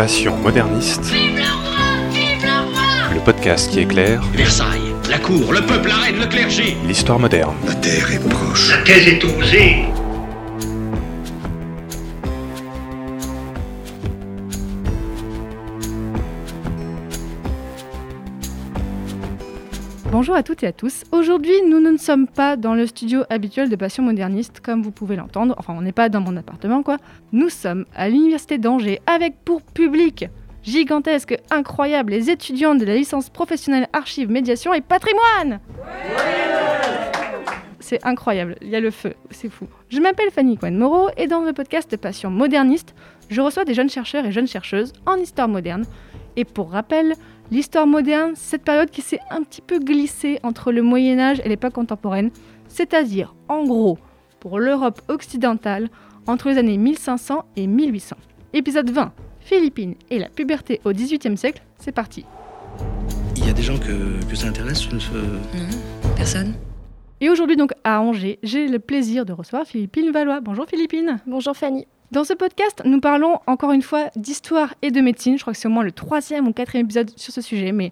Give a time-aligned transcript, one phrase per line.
[0.00, 1.04] Passion moderniste.
[1.12, 1.76] Vive le roi
[2.10, 6.26] Vive le roi Le podcast qui éclaire Versailles, la cour, le peuple, la reine, le
[6.26, 6.74] clergé.
[6.86, 7.54] l'histoire moderne.
[7.66, 8.70] La terre est proche.
[8.70, 9.84] La thèse est osée.
[20.20, 21.04] Bonjour à toutes et à tous.
[21.12, 25.16] Aujourd'hui, nous ne sommes pas dans le studio habituel de Passion Moderniste, comme vous pouvez
[25.16, 25.54] l'entendre.
[25.56, 26.98] Enfin, on n'est pas dans mon appartement, quoi.
[27.32, 30.26] Nous sommes à l'Université d'Angers, avec pour public
[30.62, 35.58] gigantesque, incroyable, les étudiants de la licence professionnelle archives, médiation et patrimoine
[37.78, 39.68] C'est incroyable, il y a le feu, c'est fou.
[39.88, 42.94] Je m'appelle Fanny Cohen-Moreau et dans le podcast Passion Moderniste,
[43.30, 45.86] je reçois des jeunes chercheurs et jeunes chercheuses en histoire moderne.
[46.36, 47.14] Et pour rappel,
[47.50, 51.40] L'histoire moderne, c'est cette période qui s'est un petit peu glissée entre le Moyen Âge
[51.44, 52.30] et l'époque contemporaine,
[52.68, 53.98] c'est-à-dire, en gros,
[54.38, 55.88] pour l'Europe occidentale,
[56.26, 58.16] entre les années 1500 et 1800.
[58.52, 62.24] Épisode 20, Philippines et la puberté au XVIIIe siècle, c'est parti.
[63.36, 66.54] Il y a des gens que, que ça intéresse ce- ce- Non, personne.
[67.20, 70.40] Et aujourd'hui donc à Angers, j'ai le plaisir de recevoir Philippine Valois.
[70.40, 71.18] Bonjour Philippine.
[71.26, 71.86] Bonjour Fanny.
[72.10, 75.38] Dans ce podcast, nous parlons encore une fois d'histoire et de médecine.
[75.38, 77.90] Je crois que c'est au moins le troisième ou quatrième épisode sur ce sujet, mais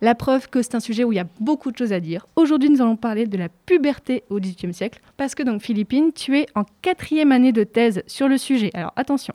[0.00, 2.26] la preuve que c'est un sujet où il y a beaucoup de choses à dire.
[2.34, 6.36] Aujourd'hui, nous allons parler de la puberté au XVIIIe siècle, parce que donc Philippine, tu
[6.36, 8.70] es en quatrième année de thèse sur le sujet.
[8.74, 9.34] Alors attention,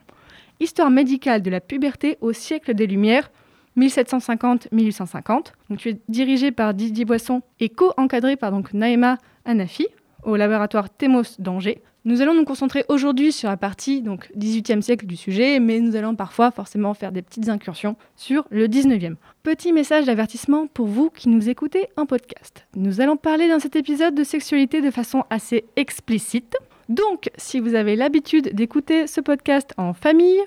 [0.59, 3.31] histoire médicale de la puberté au siècle des Lumières.
[3.78, 5.47] 1750-1850.
[5.69, 9.88] Donc, tu es dirigé par Didier Boisson et co-encadré par donc Naïma Anafi
[10.26, 11.81] au laboratoire Thémos d'Angers.
[12.04, 15.95] Nous allons nous concentrer aujourd'hui sur la partie donc 18e siècle du sujet, mais nous
[15.95, 19.16] allons parfois forcément faire des petites incursions sur le 19e.
[19.42, 22.68] Petit message d'avertissement pour vous qui nous écoutez en podcast.
[22.76, 26.56] Nous allons parler dans cet épisode de sexualité de façon assez explicite.
[26.90, 30.42] Donc, si vous avez l'habitude d'écouter ce podcast en famille,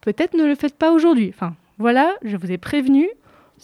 [0.00, 1.32] peut-être ne le faites pas aujourd'hui.
[1.34, 3.08] Enfin, voilà, je vous ai prévenu.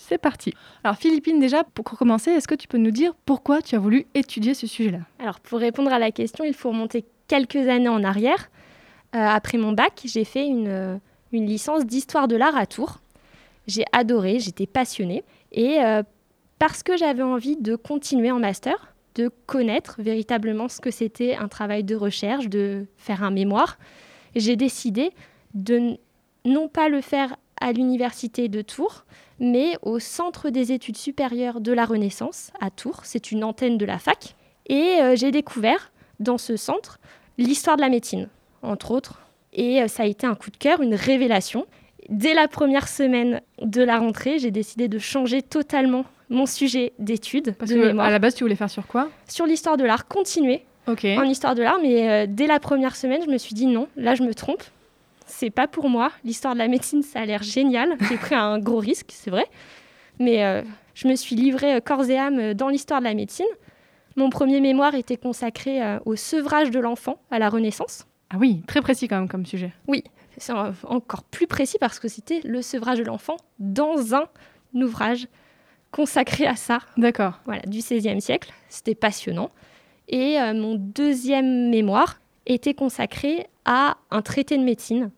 [0.09, 0.55] C'est parti.
[0.83, 4.07] Alors Philippine, déjà, pour commencer, est-ce que tu peux nous dire pourquoi tu as voulu
[4.15, 5.01] étudier ce sujet-là?
[5.19, 8.51] Alors pour répondre à la question, il faut remonter quelques années en arrière.
[9.15, 10.97] Euh, après mon bac, j'ai fait une, euh,
[11.33, 13.01] une licence d'histoire de l'art à Tours.
[13.67, 15.23] J'ai adoré, j'étais passionnée.
[15.53, 16.03] Et euh,
[16.59, 21.49] parce que j'avais envie de continuer en master, de connaître véritablement ce que c'était un
[21.49, 23.79] travail de recherche, de faire un mémoire,
[24.35, 25.11] j'ai décidé
[25.55, 25.99] de
[26.45, 29.05] non pas le faire à l'université de Tours,
[29.39, 33.01] mais au Centre des études supérieures de la Renaissance à Tours.
[33.05, 34.35] C'est une antenne de la fac.
[34.67, 36.99] Et euh, j'ai découvert dans ce centre
[37.39, 38.29] l'histoire de la médecine,
[38.63, 39.21] entre autres.
[39.53, 41.67] Et euh, ça a été un coup de cœur, une révélation.
[42.09, 47.55] Dès la première semaine de la rentrée, j'ai décidé de changer totalement mon sujet d'étude,
[47.59, 49.09] Parce de que mémoire, à la base, tu voulais faire sur quoi?
[49.29, 50.65] Sur l'histoire de l'art, continuer
[51.19, 53.89] en histoire de l'art, mais euh, dès la première semaine, je me suis dit non,
[53.97, 54.63] là je me trompe.
[55.31, 56.11] C'est pas pour moi.
[56.25, 57.97] L'histoire de la médecine, ça a l'air génial.
[58.09, 59.47] J'ai pris un gros risque, c'est vrai.
[60.19, 60.63] Mais euh,
[60.95, 63.47] je me suis livrée euh, corps et âme euh, dans l'histoire de la médecine.
[64.17, 68.07] Mon premier mémoire était consacré euh, au sevrage de l'enfant à la Renaissance.
[68.31, 69.73] Ah oui, très précis quand même comme sujet.
[70.37, 74.27] C'est en- encore plus précis parce que c'était le sevrage de l'enfant dans un
[74.75, 75.27] ouvrage
[75.91, 77.41] consacré à ça D'accord.
[77.45, 78.53] voilà, du XVIe siècle.
[78.69, 79.51] C'était passionnant.
[80.09, 85.11] Et euh, mon deuxième mémoire était consacré à un traité de médecine,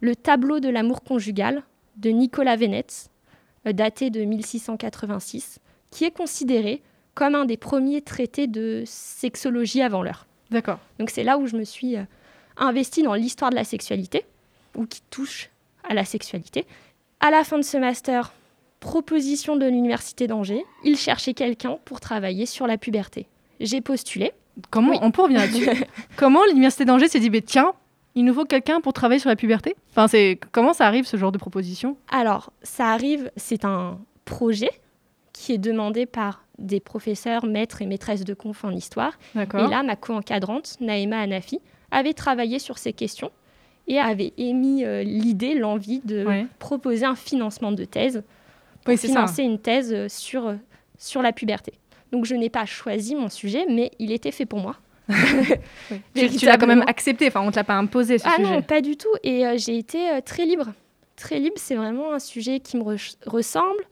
[0.00, 1.62] le tableau de l'amour conjugal
[1.96, 3.08] de Nicolas Vénetz,
[3.66, 5.58] euh, daté de 1686,
[5.90, 6.82] qui est considéré
[7.14, 10.26] comme un des premiers traités de sexologie avant l'heure.
[10.50, 10.78] D'accord.
[10.98, 12.02] Donc c'est là où je me suis euh,
[12.56, 14.24] investie dans l'histoire de la sexualité,
[14.76, 15.50] ou qui touche
[15.88, 16.66] à la sexualité.
[17.20, 18.32] À la fin de ce master,
[18.78, 23.26] proposition de l'Université d'Angers, ils cherchaient quelqu'un pour travailler sur la puberté.
[23.60, 24.32] J'ai postulé.
[24.70, 24.98] Comment Oui.
[25.02, 25.68] on peut revenir là-dessus?
[26.16, 27.72] Comment l'université d'Angers s'est dit, bah, tiens,
[28.14, 29.76] il nous faut quelqu'un pour travailler sur la puberté?
[29.90, 31.96] Enfin, c'est comment ça arrive ce genre de proposition?
[32.10, 34.70] Alors, ça arrive, c'est un projet
[35.32, 39.12] qui est demandé par des professeurs, maîtres et maîtresses de conf en histoire.
[39.34, 39.60] D'accord.
[39.66, 41.60] Et là, ma co-encadrante, Naïma Anafi,
[41.90, 43.30] avait travaillé sur ces questions
[43.88, 46.46] et avait émis euh, l'idée, l'envie de Ouais.
[46.58, 48.22] proposer un financement de thèse
[48.86, 49.08] Oui, ça.
[49.08, 50.54] financer une thèse euh, sur, euh,
[50.98, 51.72] sur la puberté.
[52.12, 54.76] Donc je n'ai pas choisi mon sujet, mais il était fait pour moi.
[56.14, 58.50] Tu, tu l'as quand même accepté, enfin, on te l'a pas imposé ce Ah sujet.
[58.50, 59.08] non, pas du tout.
[59.22, 60.72] Et euh, j'ai été euh, très libre.
[61.16, 63.82] Très libre, c'est vraiment un sujet qui me re- ressemble.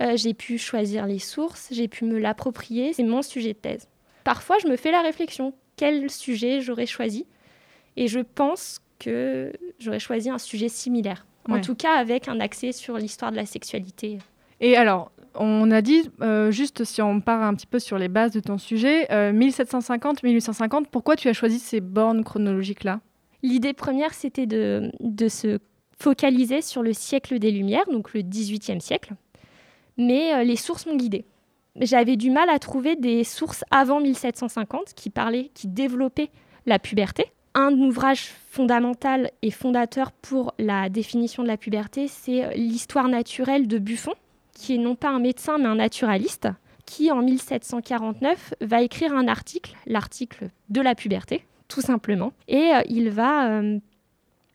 [0.00, 2.92] Euh, j'ai pu choisir les sources, j'ai pu me l'approprier.
[2.92, 3.88] C'est mon sujet de thèse.
[4.24, 5.54] Parfois, je me fais la réflexion.
[5.76, 7.26] Quel sujet j'aurais choisi?
[7.96, 11.24] Et je pense que j'aurais choisi un sujet similaire.
[11.50, 14.18] En tout cas, avec un accès sur l'histoire de la sexualité.
[14.60, 18.08] Et alors, on a dit, euh, juste si on part un petit peu sur les
[18.08, 23.00] bases de ton sujet, euh, 1750-1850, pourquoi tu as choisi ces bornes chronologiques-là?
[23.42, 25.58] L'idée première, c'était de, de se
[25.98, 29.14] focalisé sur le siècle des Lumières, donc le XVIIIe siècle,
[29.96, 31.24] mais euh, les sources m'ont guidée.
[31.80, 36.30] J'avais du mal à trouver des sources avant 1750 qui parlaient, qui développaient
[36.66, 37.26] la puberté.
[37.54, 43.66] Un ouvrage fondamental et fondateur pour la définition de la puberté, c'est euh, l'histoire naturelle
[43.66, 44.12] de Buffon,
[44.58, 46.48] qui est non pas un médecin mais un naturaliste,
[46.84, 52.82] qui en 1749 va écrire un article, l'article de la puberté, tout simplement, et euh,
[52.88, 53.62] il va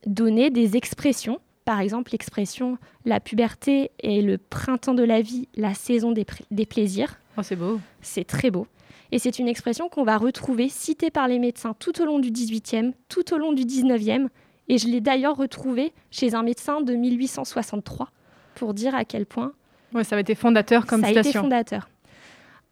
[0.05, 1.39] donner des expressions.
[1.65, 6.65] Par exemple, l'expression la puberté est le printemps de la vie, la saison des, des
[6.65, 7.19] plaisirs.
[7.37, 7.79] Oh, c'est beau.
[8.01, 8.67] C'est très beau.
[9.11, 12.31] Et c'est une expression qu'on va retrouver citée par les médecins tout au long du
[12.31, 14.27] 18e, tout au long du 19e.
[14.69, 18.09] Et je l'ai d'ailleurs retrouvée chez un médecin de 1863
[18.55, 19.53] pour dire à quel point.
[19.93, 21.31] Ouais, ça a été fondateur comme ça citation.
[21.31, 21.89] Ça a été fondateur.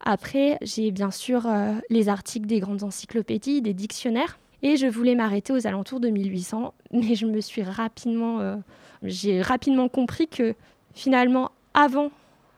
[0.04, 4.40] Après, j'ai bien sûr euh, les articles des grandes encyclopédies, des dictionnaires.
[4.64, 8.56] Et je voulais m'arrêter aux alentours de 1800, mais je me suis rapidement, euh,
[9.04, 10.56] j'ai rapidement compris que
[10.94, 12.12] finalement, avant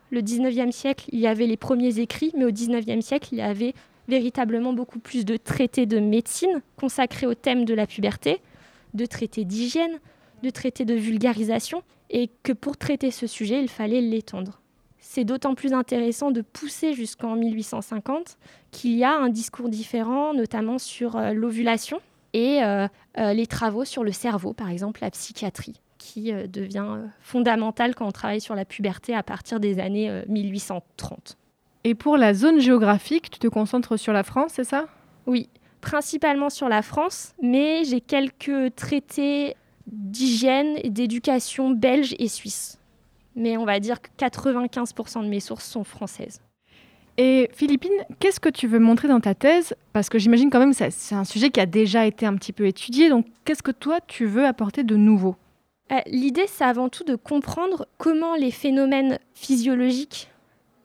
[0.10, 3.42] le 19e siècle, il y avait les premiers écrits, mais au 19e siècle, il y
[3.42, 3.74] avait
[4.08, 8.42] véritablement beaucoup plus de traités de médecine consacrés au thème de la puberté,
[8.94, 10.00] de traités d'hygiène,
[10.44, 11.82] de traités de vulgarisation,
[12.12, 14.62] et que pour traiter ce sujet, il fallait l'étendre.
[15.00, 18.38] C'est d'autant plus intéressant de pousser jusqu'en 1850
[18.72, 22.00] qu'il y a un discours différent, notamment sur euh, l'ovulation
[22.34, 22.88] et euh,
[23.18, 28.12] euh, les travaux sur le cerveau, par exemple la psychiatrie, qui devient fondamentale quand on
[28.12, 31.38] travaille sur la puberté à partir des années 1830.
[31.84, 34.88] Et pour la zone géographique, tu te concentres sur la France, c'est ça?
[35.28, 35.50] Oui,
[35.82, 39.56] principalement sur la France, mais j'ai quelques traités
[39.88, 42.80] d'hygiène et d'éducation belges et suisses
[43.36, 46.42] mais on va dire que 95% de mes sources sont françaises.
[47.18, 49.76] Et Philippine, qu'est-ce que tu veux montrer dans ta thèse?
[49.94, 52.54] Parce que j'imagine quand même que c'est un sujet qui a déjà été un petit
[52.54, 55.36] peu étudié, donc qu'est-ce que toi tu veux apporter de nouveau?
[55.92, 60.30] Euh, L'idée, c'est avant tout de comprendre comment les phénomènes physiologiques,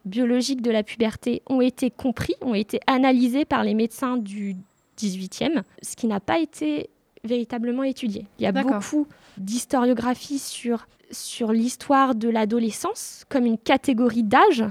[0.04, 4.54] biologiques de la puberté ont été compris, ont été analysés par les médecins du
[4.98, 6.90] 18e, ce qui n'a pas été
[7.28, 8.26] véritablement étudié.
[8.38, 14.64] Il y a beaucoup d'historiographie sur sur l'histoire de l'adolescence comme une catégorie d'âge.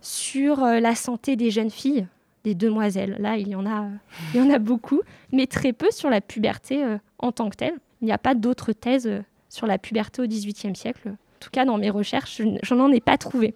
[0.00, 2.06] Sur euh, la santé des jeunes filles,
[2.44, 3.16] des demoiselles.
[3.18, 3.88] Là, il y en a,
[4.34, 5.00] il y en a beaucoup,
[5.32, 7.78] mais très peu sur la puberté euh, en tant que telle.
[8.02, 11.08] Il n'y a pas d'autres thèses euh, sur la puberté au XVIIIe siècle.
[11.08, 13.54] En tout cas, dans mes recherches, je n'en ai pas trouvé.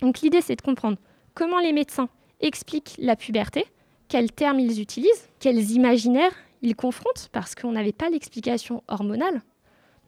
[0.00, 0.98] Donc l'idée, c'est de comprendre
[1.34, 2.08] comment les médecins
[2.40, 3.66] expliquent la puberté,
[4.08, 6.32] quels termes ils utilisent, quels imaginaires
[6.62, 9.42] ils confrontent, parce qu'on n'avait pas l'explication hormonale.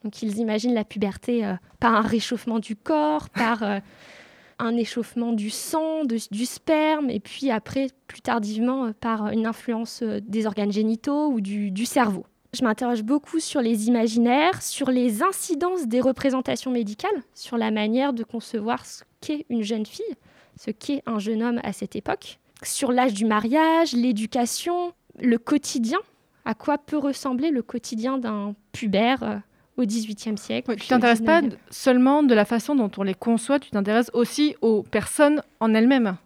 [0.05, 3.81] Donc ils imaginent la puberté euh, par un réchauffement du corps, par euh,
[4.59, 10.03] un échauffement du sang, du sperme, et puis après, plus tardivement, euh, par une influence
[10.03, 12.25] des organes génitaux ou du, cerveau.
[12.53, 18.13] Je m'interroge beaucoup sur les imaginaires, sur les incidences des représentations médicales, sur la manière
[18.13, 20.05] de concevoir ce qu'est une jeune fille,
[20.57, 25.99] ce qu'est un jeune homme à cette époque, sur l'âge du mariage, l'éducation, le quotidien,
[26.45, 29.43] à quoi peut ressembler le quotidien d'un pubère
[29.77, 30.77] au XVIIIe siècle.
[30.77, 34.83] tu t'intéresses pas seulement de la façon dont on les conçoit, tu t'intéresses aussi aux
[34.83, 36.17] personnes en elles-mêmes.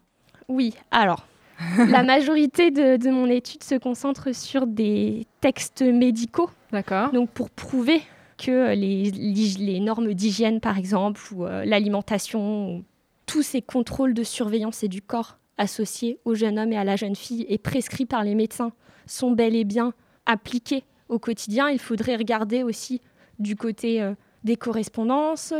[0.47, 1.25] Oui, alors,
[1.77, 6.49] la majorité de, mon étude se concentre sur des textes médicaux.
[6.71, 7.11] D'accord.
[7.11, 8.01] Donc pour prouver
[8.37, 12.85] que les, les normes d'hygiène, par exemple, ou euh, l'alimentation,
[13.25, 16.95] tous ces contrôles de surveillance et du corps associés au jeune homme et à la
[16.95, 18.71] jeune fille et prescrits par les médecins
[19.05, 19.93] sont bel et bien
[20.29, 21.69] appliqués au quotidien.
[21.69, 23.01] Il faudrait regarder aussi
[23.39, 25.53] du côté euh, des correspondances,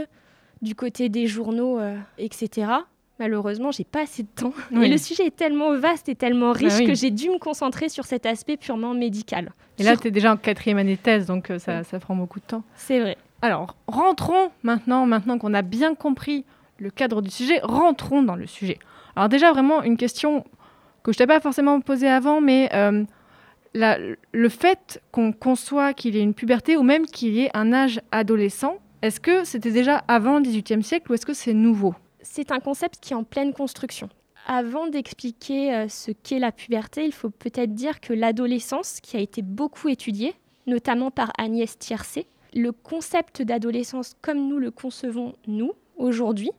[0.62, 2.72] du côté des journaux, euh, etc.
[3.20, 4.54] Malheureusement, j'ai pas assez de temps.
[4.72, 7.90] Et le sujet est tellement vaste et tellement riche bah que j'ai dû me concentrer
[7.90, 9.52] sur cet aspect purement médical.
[9.78, 12.16] Et là, tu es déjà en quatrième année de thèse, donc euh, ça, ça prend
[12.16, 12.64] beaucoup de temps.
[12.76, 13.18] C'est vrai.
[13.42, 16.46] Alors, rentrons maintenant, maintenant qu'on a bien compris
[16.78, 18.78] le cadre du sujet, rentrons dans le sujet.
[19.16, 20.46] Alors déjà, vraiment, une question
[21.04, 22.70] que je t'ai pas forcément posée avant, mais
[23.74, 27.72] le fait qu'on conçoit qu'il y ait une puberté ou même qu'il y ait un
[27.74, 31.96] âge adolescent, est-ce que c'était déjà avant le XVIIIe siècle ou est-ce que c'est nouveau?
[32.22, 34.10] C'est un concept qui est en pleine construction.
[34.46, 39.20] Avant d'expliquer euh, ce qu'est la puberté, il faut peut-être dire que l'adolescence, qui a
[39.20, 40.34] été beaucoup étudiée,
[40.68, 46.52] notamment par Agnès Tiercé, le concept d'adolescence comme nous le concevons, nous, aujourd'hui,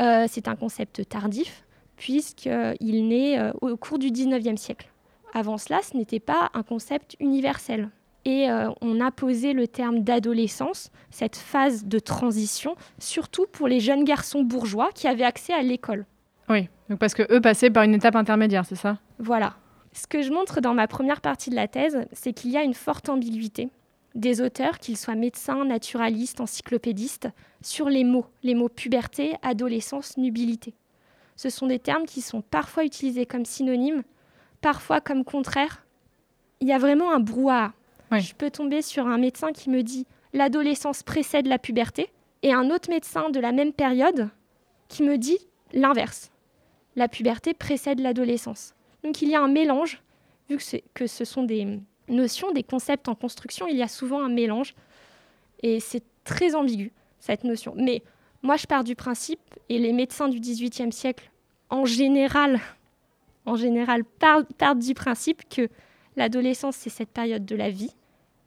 [0.00, 1.64] euh, c'est un concept tardif,
[1.96, 4.89] puisqu'il naît euh, au cours du XIXe siècle.
[5.34, 7.90] Avant cela, ce n'était pas un concept universel.
[8.24, 13.80] Et euh, on a posé le terme d'adolescence, cette phase de transition, surtout pour les
[13.80, 16.04] jeunes garçons bourgeois qui avaient accès à l'école.
[16.48, 18.98] Oui, donc parce que eux passaient par une étape intermédiaire, c'est ça?
[19.18, 19.54] Voilà.
[19.92, 22.62] Ce que je montre dans ma première partie de la thèse, c'est qu'il y a
[22.62, 23.70] une forte ambiguïté
[24.14, 27.28] des auteurs, qu'ils soient médecins, naturalistes, encyclopédistes,
[27.62, 30.74] sur les mots, les mots puberté, adolescence, nubilité.
[31.36, 34.02] Ce sont des termes qui sont parfois utilisés comme synonymes,
[34.60, 35.84] parfois comme contraires.
[36.60, 37.72] Il y a vraiment un brouhaha.
[38.12, 38.20] Oui.
[38.20, 42.10] Je peux tomber sur un médecin qui me dit l'adolescence précède la puberté,
[42.42, 44.28] et un autre médecin de la même période
[44.88, 45.38] qui me dit
[45.72, 46.30] l'inverse.
[46.96, 48.74] La puberté précède l'adolescence.
[49.04, 50.02] Donc il y a un mélange,
[50.48, 54.22] vu que, que ce sont des notions, des concepts en construction, il y a souvent
[54.22, 54.74] un mélange,
[55.62, 57.74] et c'est très ambigu, cette notion.
[57.76, 58.02] Mais
[58.42, 61.30] moi, je pars du principe, et les médecins du XVIIIe siècle,
[61.68, 62.58] en général,
[63.46, 65.68] en général partent, du principe que
[66.16, 67.92] l'adolescence, c'est cette période de la vie,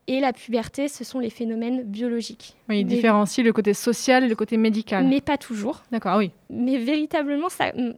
[0.08, 2.58] et la puberté, ce sont les phénomènes biologiques.
[2.68, 5.08] Oui, il différencie le côté social et le côté médical.
[5.08, 5.84] Mais pas toujours.
[5.92, 6.32] D'accord, oui.
[6.50, 7.48] Mais véritablement,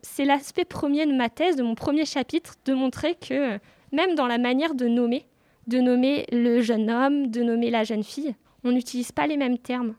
[0.04, 3.58] c'est l'aspect premier de ma thèse, de mon premier chapitre, de montrer que
[3.92, 5.26] même dans la manière de nommer,
[5.66, 9.58] de nommer le jeune homme, de nommer la jeune fille, on n'utilise pas les mêmes
[9.58, 9.96] termes.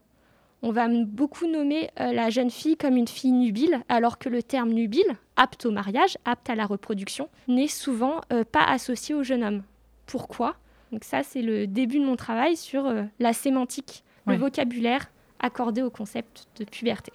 [0.69, 4.43] On va beaucoup nommer euh, la jeune fille comme une fille nubile, alors que le
[4.43, 9.23] terme nubile, apte au mariage, apte à la reproduction, n'est souvent euh, pas associé au
[9.23, 9.63] jeune homme.
[10.07, 10.57] Pourquoi?
[10.91, 14.35] Donc ça, c'est le début de mon travail sur euh, la sémantique, Ouais.
[14.35, 15.07] le vocabulaire
[15.39, 17.13] accordé au concept de puberté.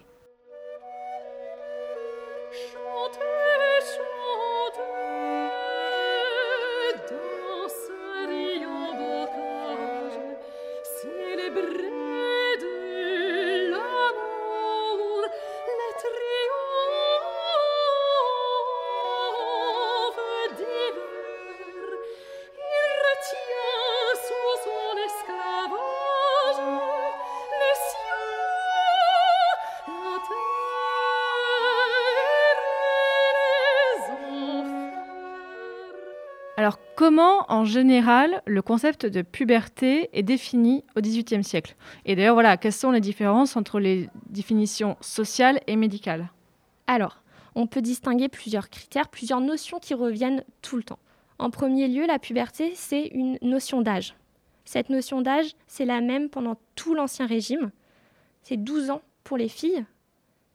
[37.12, 41.76] Comment, en général, le concept de puberté est défini au XVIIIe siècle?
[42.06, 46.30] Et d'ailleurs, voilà, quelles sont les différences entre les définitions sociales et médicales?
[46.86, 47.22] Alors,
[47.54, 50.98] on peut distinguer plusieurs critères, plusieurs notions qui reviennent tout le temps.
[51.38, 54.14] En premier lieu, la puberté, c'est une notion d'âge.
[54.64, 57.72] Cette notion d'âge, c'est la même pendant tout l'Ancien Régime.
[58.42, 59.84] C'est 12 ans pour les filles,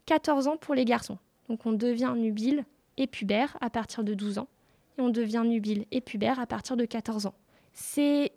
[0.08, 1.20] 14 ans pour les garçons.
[1.50, 2.66] Donc on devient nubile
[2.98, 4.48] et pubère à partir de 12 ans,
[4.98, 7.36] on devient nubile et pubère à partir de 14 ans.
[7.74, 8.32] C'est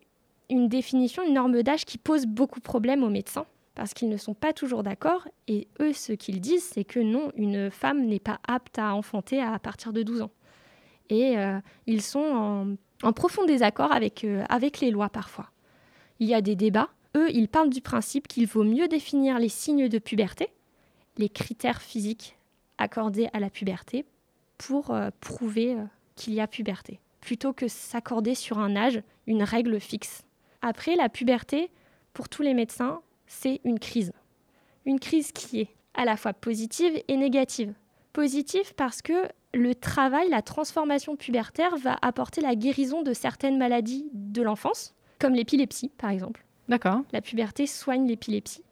[0.51, 4.17] une définition, une norme d'âge qui pose beaucoup de problèmes aux médecins, parce qu'ils ne
[4.17, 8.21] sont pas toujours d'accord, et eux, ce qu'ils disent, c'est que non, une femme n'est
[8.21, 10.31] pas apte à enfanter à partir de 12 ans.
[11.09, 15.51] Et euh, ils sont en, profond désaccord avec, euh, avec les lois parfois.
[16.19, 16.91] Il y a des débats.
[17.17, 20.49] Eux, ils parlent du principe qu'il vaut mieux définir les signes de puberté,
[21.17, 22.37] les critères physiques
[22.79, 24.05] accordés à la puberté,
[24.59, 25.77] pour euh, prouver
[26.21, 30.23] qu'il y a puberté, plutôt que s'accorder sur un âge, une règle fixe.
[30.61, 31.71] Après, la puberté,
[32.13, 34.13] pour tous les médecins, c'est une crise.
[34.85, 37.73] Une crise qui est à la fois positive et négative.
[38.13, 44.09] Positive parce que le travail, la transformation pubertaire va apporter la guérison de certaines maladies
[44.13, 46.45] de l'enfance, comme l'épilepsie par exemple.
[46.69, 47.01] D'accord.
[47.13, 48.63] La puberté soigne l'épilepsie.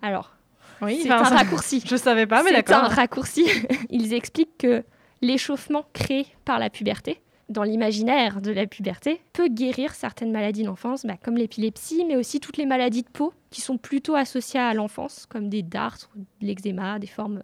[0.00, 0.32] Alors,
[0.80, 1.82] Oui, c'est enfin, un raccourci.
[1.86, 2.90] Je savais pas, mais C'est un d'accord.
[2.90, 3.46] raccourci.
[3.90, 4.84] Ils expliquent que
[5.24, 11.04] l'échauffement créé par la puberté, dans l'imaginaire de la puberté, peut guérir certaines maladies d'enfance,
[11.04, 14.72] bah, comme l'épilepsie, mais aussi toutes les maladies de peau qui sont plutôt associées à
[14.72, 17.42] l'enfance, comme des dartres, de l'eczéma, des formes,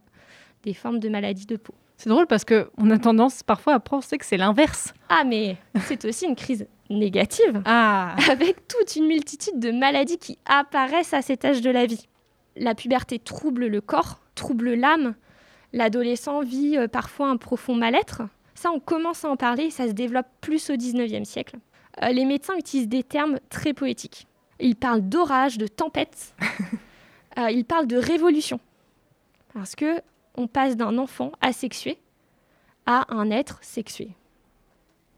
[0.62, 1.74] des formes de maladies de peau.
[1.98, 4.94] C'est drôle parce qu'on a tendance parfois à penser que c'est l'inverse.
[5.10, 10.38] Ah, mais c'est aussi une crise négative, Ah avec toute une multitude de maladies qui
[10.46, 12.08] apparaissent à cet âge de la vie.
[12.56, 15.14] La puberté trouble le corps, trouble l'âme.
[15.72, 18.22] L'adolescent vit euh, parfois un profond mal-être.
[18.54, 21.58] Ça, on commence à en parler et ça se développe plus au 19e siècle.
[22.02, 24.26] Euh, les médecins utilisent des termes très poétiques.
[24.58, 26.34] Ils parlent d'orage, de tempête.
[27.38, 28.58] Euh, ils parlent de révolution.
[29.54, 30.02] Parce que
[30.34, 31.96] on passe d'un enfant asexué
[32.86, 34.16] à un être sexué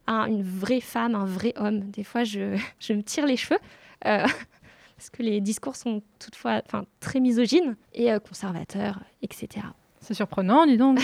[0.06, 1.90] à une vraie femme, un vrai homme.
[1.90, 3.60] Des fois, je, je me tire les cheveux
[4.06, 4.26] euh,
[4.96, 9.66] parce que les discours sont toutefois enfin, très misogynes et euh, conservateurs, etc.
[10.02, 11.00] C'est surprenant, dis donc.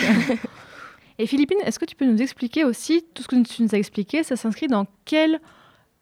[1.19, 3.77] Et Philippine, est-ce que tu peux nous expliquer aussi, tout ce que tu nous as
[3.77, 5.39] expliqué, ça s'inscrit dans quel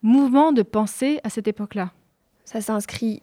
[0.02, 1.92] mouvement de pensée à cette époque-là?
[2.46, 3.22] Ça s'inscrit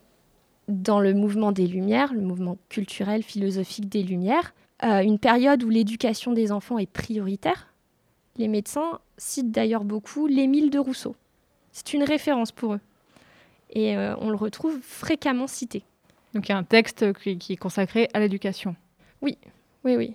[0.69, 5.71] dans le mouvement des Lumières, le mouvement culturel, philosophique des Lumières, euh, une période où
[5.71, 7.73] l'éducation des enfants est prioritaire.
[8.37, 11.15] Les médecins citent d'ailleurs beaucoup l'Émile de Rousseau.
[11.71, 12.81] C'est une référence pour eux.
[13.71, 15.85] Et euh, on le retrouve fréquemment cité.
[16.35, 18.75] Donc il y a un texte qui, qui est consacré à l'éducation.
[19.23, 19.39] Oui,
[19.85, 20.15] oui.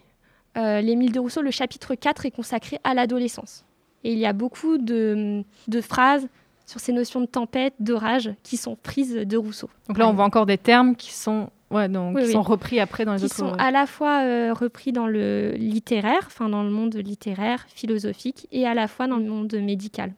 [0.58, 3.66] Euh, L'Émile de Rousseau, le chapitre 4 est consacré à l'adolescence.
[4.04, 6.28] Et il y a beaucoup de, de phrases
[6.66, 9.70] sur ces notions de tempête, d'orage qui sont prises de Rousseau.
[9.88, 12.34] Donc là, on voit encore des termes qui sont, ouais, donc, Oui, qui oui.
[12.34, 13.36] sont repris après dans les qui autres.
[13.36, 18.48] sont à la fois euh, repris dans le littéraire, enfin dans le monde littéraire, philosophique,
[18.52, 20.14] et à la fois dans le monde médical.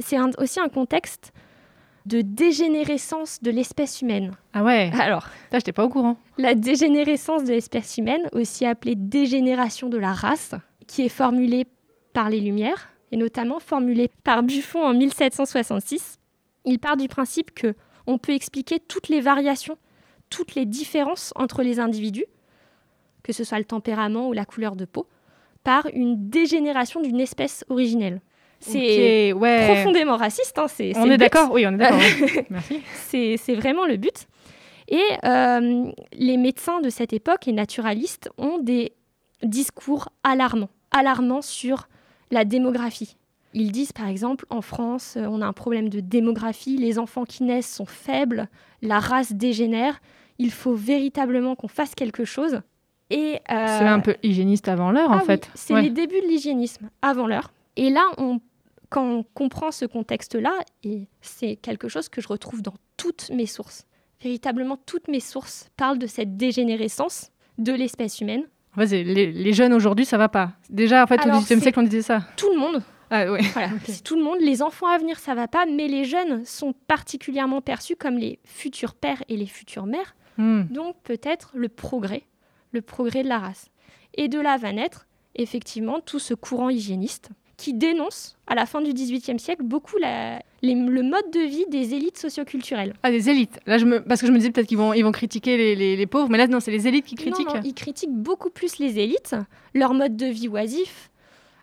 [0.00, 1.32] C'est aussi un contexte
[2.06, 4.32] de dégénérescence de l'espèce humaine.
[4.52, 6.16] Ah ouais, Alors, ça, j'étais pas au courant.
[6.36, 10.54] la dégénérescence de l'espèce humaine, aussi appelée dégénération de la race,
[10.86, 11.66] qui est formulée
[12.12, 16.18] par les Lumières, et notamment formulée par Buffon en 1766,
[16.64, 17.74] il part du principe que
[18.06, 19.78] on peut expliquer toutes les variations,
[20.28, 22.26] toutes les différences entre les individus,
[23.22, 25.06] que ce soit le tempérament ou la couleur de peau,
[25.62, 28.20] par une dégénération d'une espèce originelle.
[28.60, 29.66] C'est ouais.
[29.66, 31.98] profondément raciste, hein, c'est On est d'accord Oui, on est d'accord.
[31.98, 32.46] ouais.
[32.50, 32.80] Merci.
[32.94, 34.26] C'est c'est vraiment le but.
[34.88, 38.92] Et euh, les médecins de cette époque, les naturalistes, ont des
[39.42, 41.88] discours alarmants, alarmants sur
[42.30, 43.16] la démographie.
[43.54, 47.24] Ils disent par exemple, en France, euh, on a un problème de démographie, les enfants
[47.24, 48.48] qui naissent sont faibles,
[48.82, 50.00] la race dégénère,
[50.38, 52.60] il faut véritablement qu'on fasse quelque chose.
[53.10, 55.50] Et euh, C'est un peu hygiéniste avant l'heure, en ah oui, fait.
[55.54, 55.82] c'est Ouais.
[55.82, 57.52] les débuts de l'hygiénisme, avant l'heure.
[57.76, 58.40] Et là, on,
[58.90, 60.52] quand on comprend ce contexte-là,
[60.82, 63.86] et c'est quelque chose que je retrouve dans toutes mes sources,
[64.22, 68.44] véritablement toutes mes sources parlent de cette dégénérescence de l'espèce humaine.
[68.86, 70.52] C'est- les, les jeunes aujourd'hui, ça va pas.
[70.70, 72.22] Déjà, en fait, Alors, au XVIIIe siècle, on disait ça.
[72.36, 73.40] Tout le monde, Ah ouais.
[73.52, 76.44] voilà, c'est tout le monde, les enfants à venir, ça va pas, mais les jeunes
[76.44, 80.62] sont particulièrement perçus comme les futurs pères et les futures mères, Hmm.
[80.68, 82.24] donc peut-être le progrès,
[82.72, 83.66] le progrès de la race.
[84.14, 88.80] Et de là va naître, effectivement, tout ce courant hygiéniste qui dénonce, à la fin
[88.80, 92.94] du XVIIIe siècle, beaucoup la- les- le mode de vie des élites socioculturelles.
[93.02, 93.58] Ah, des élites.
[93.66, 94.00] Là, je me...
[94.00, 96.28] Parce que je me disais peut-être qu'ils vont, ils vont critiquer les, les- les pauvres,
[96.30, 97.46] mais là, non, c'est les élites qui critiquent.
[97.48, 99.36] Non, non, ils critiquent beaucoup plus les élites,
[99.74, 101.10] leur mode de vie oisif,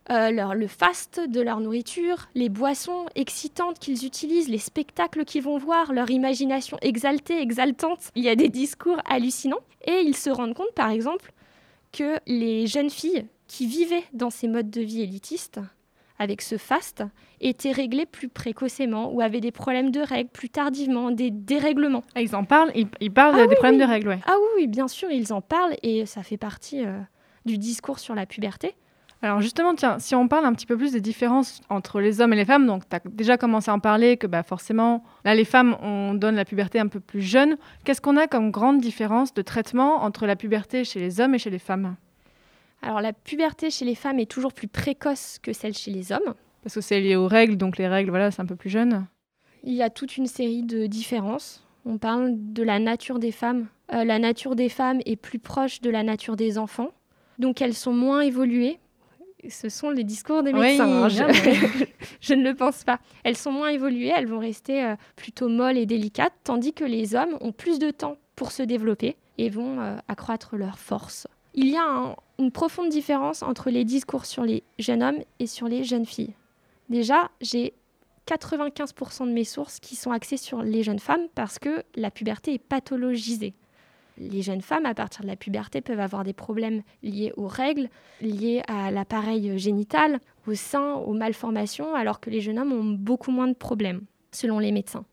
[0.10, 5.44] euh, leur, le faste de leur nourriture, les boissons excitantes qu'ils utilisent, les spectacles qu'ils
[5.44, 8.10] vont voir, leur imagination exaltée, exaltante.
[8.16, 9.60] Il y a des discours hallucinants.
[9.86, 11.32] Et ils se rendent compte, par exemple,
[11.92, 15.60] que les jeunes filles qui vivaient dans ces modes de vie élitistes,
[16.22, 17.04] avec ce faste,
[17.40, 22.04] étaient réglées plus précocement ou avaient des problèmes de règles plus tardivement, des dérèglements.
[22.14, 23.82] Ah, ils en parlent, ils, ils parlent Ah des oui, problèmes oui.
[23.82, 24.20] de règles, ouais.
[24.28, 27.00] Ah oui, oui, bien sûr, ils en parlent et ça fait partie euh,
[27.46, 28.76] du discours sur la puberté.
[29.24, 32.34] Alors justement, tiens, si on parle un petit peu plus des différences entre les hommes
[32.34, 35.34] et les femmes, donc tu as déjà commencé à en parler, que bah, forcément, là,
[35.34, 37.58] les femmes, on donne la puberté un peu plus jeune.
[37.84, 41.40] Qu'est-ce qu'on a comme grande différence de traitement entre la puberté chez les hommes et
[41.40, 41.96] chez les femmes?
[42.82, 46.34] Alors la puberté chez les femmes est toujours plus précoce que celle chez les hommes.
[46.64, 49.08] Parce que c'est lié aux règles, donc les règles, voilà, c'est un peu plus jeune.
[49.64, 51.64] Il y a toute une série de différences.
[51.86, 53.68] On parle de la nature des femmes.
[53.94, 56.90] Euh, la nature des femmes est plus proche de la nature des enfants.
[57.40, 58.80] Donc elles sont moins évoluées.
[59.50, 61.04] Ce sont les discours des Oui, médecins.
[61.04, 61.86] hein, bien, je...
[62.22, 63.00] je ne le pense pas.
[63.24, 67.16] Elles sont moins évoluées, elles vont rester euh, plutôt molles et délicates, tandis que les
[67.16, 71.28] hommes ont plus de temps pour se développer et vont euh, accroître leur force.
[71.54, 75.48] Il y a un- une profonde différence entre les discours sur les jeunes hommes et
[75.48, 76.34] sur les jeunes filles.
[76.90, 77.74] Déjà, j'ai
[78.26, 82.54] 95% de mes sources qui sont axées sur les jeunes femmes parce que la puberté
[82.54, 83.54] est pathologisée.
[84.18, 87.90] Les jeunes femmes, à partir de la puberté, peuvent avoir des problèmes liés aux règles,
[88.22, 93.32] liés à l'appareil génital, au sein, aux malformations, alors que les jeunes hommes ont beaucoup
[93.32, 95.06] moins de problèmes, selon les médecins.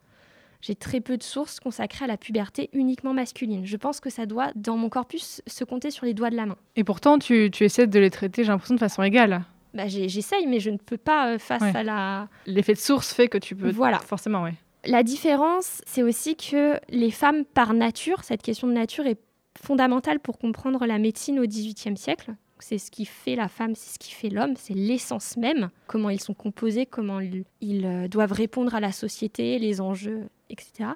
[0.61, 3.65] J'ai très peu de sources consacrées à la puberté uniquement masculine.
[3.65, 6.47] Je pense que ça doit, dans mon corpus, se compter sur les doigts de la
[6.47, 6.57] main.
[6.77, 9.45] Et pourtant, tu, tu essaies de les traiter, j'ai l'impression, de façon égale.
[9.75, 11.77] Bah, J'essaye, mais je ne peux pas euh, face Ouais.
[11.77, 13.71] à la, L'effet de source fait que tu peux...
[13.71, 13.99] Voilà.
[14.01, 14.55] Forcément, ouais.
[14.85, 19.19] La différence, c'est aussi que les femmes, par nature, cette question de nature est
[19.63, 22.35] fondamentale pour comprendre la médecine au XVIIIe siècle.
[22.61, 26.11] C'est ce qui fait la femme, c'est ce qui fait l'homme, c'est l'essence même, comment
[26.11, 30.91] ils sont composés, comment ils, ils, euh, doivent répondre à la société, les enjeux, etc.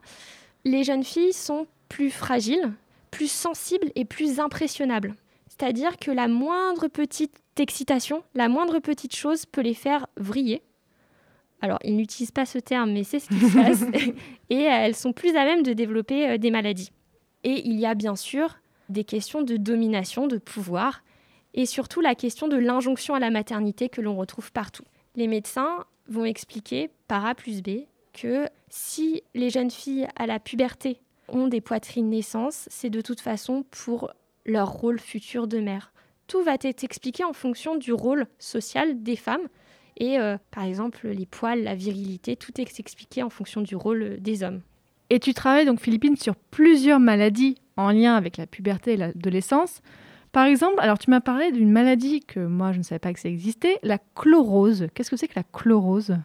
[0.65, 2.73] Les jeunes filles sont plus fragiles,
[3.11, 5.15] plus sensibles et plus impressionnables.
[5.49, 10.62] C'est-à-dire que la moindre petite excitation, la moindre petite chose peut les faire vriller.
[11.61, 13.83] Alors, ils n'utilisent pas ce terme, mais c'est ce qui se passe.
[14.51, 16.91] et euh, elles sont plus à même de développer euh, des maladies.
[17.45, 21.05] Et il y a bien sûr des questions de domination, de pouvoir,
[21.55, 24.85] et surtout la question de l'injonction à la maternité que l'on retrouve partout.
[25.15, 30.38] Les médecins vont expliquer par A plus B que si les jeunes filles à la
[30.38, 34.12] puberté ont des poitrines naissances, c'est de toute façon pour
[34.44, 35.92] leur rôle futur de mère.
[36.27, 39.48] Tout va être expliqué en fonction du rôle social des femmes.
[39.96, 44.18] Et euh, par exemple, les poils, la virilité, tout est expliqué en fonction du rôle
[44.20, 44.62] des hommes.
[45.11, 49.83] Et tu travailles donc, Philippine, sur plusieurs maladies en lien avec la puberté et l'adolescence.
[50.33, 53.20] Par exemple, alors tu m'as parlé d'une maladie que moi je ne savais pas que
[53.20, 54.87] ça existait, la chlorose.
[54.94, 56.16] Qu'est-ce que c'est que la chlorose?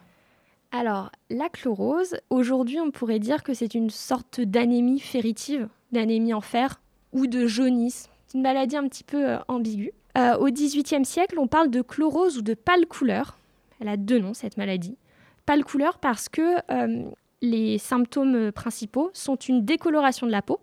[0.70, 6.42] Alors, la chlorose, aujourd'hui, on pourrait dire que c'est une sorte d'anémie ferritive, d'anémie en
[6.42, 6.80] fer
[7.12, 8.10] ou de jaunisse.
[8.26, 9.92] C'est une maladie un petit peu euh, ambiguë.
[10.18, 13.38] Euh, au XVIIIe siècle, on parle de chlorose ou de pâle couleur.
[13.80, 14.98] Elle a deux noms, cette maladie.
[15.46, 20.60] Pâle couleur parce que euh, les symptômes principaux sont une décoloration de la peau.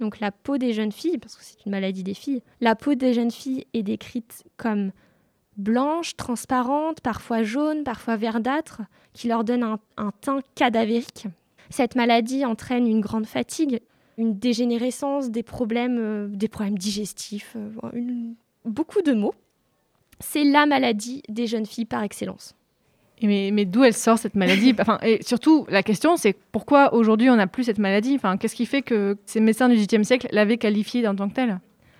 [0.00, 2.94] Donc la peau des jeunes filles, parce que c'est une maladie des filles, la peau
[2.94, 4.92] des jeunes filles est décrite comme
[5.56, 11.26] blanche, transparente, parfois jaune, parfois verdâtre, qui leur donne un, un teint cadavérique.
[11.70, 13.80] Cette maladie entraîne une grande fatigue,
[14.18, 19.34] une dégénérescence, des problèmes, euh, des problèmes digestifs, euh, une- beaucoup de mots.
[20.20, 22.54] C'est la maladie des jeunes filles par excellence.
[23.20, 24.74] Et mais mais d'où elle sort cette maladie?
[24.80, 28.14] Enfin, Et surtout, la question, c'est pourquoi aujourd'hui on n'a plus cette maladie?
[28.14, 31.34] Enfin, Qu'est-ce qui fait que ces médecins du XVIIIe siècle l'avaient qualifiée en tant que
[31.34, 31.58] telle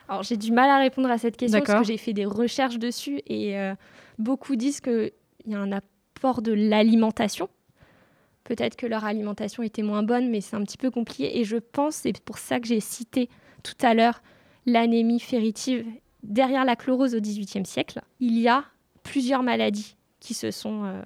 [0.09, 2.79] Alors j'ai du mal à répondre à cette question parce que j'ai fait des recherches
[2.79, 3.75] dessus et euh,
[4.19, 5.13] beaucoup disent qu'il
[5.47, 7.49] y a un apport de l'alimentation.
[8.45, 11.41] Peut-être que leur alimentation était moins bonne, mais c'est un petit peu compliqué.
[11.41, 13.29] Et je pense, c'est pour ça que j'ai cité
[13.65, 14.23] tout à l'heure
[14.67, 15.85] l'anémie ferritive.
[16.23, 18.65] Derrière la chlorose au XVIIIe siècle, il y a
[19.03, 21.03] plusieurs maladies qui se sont euh,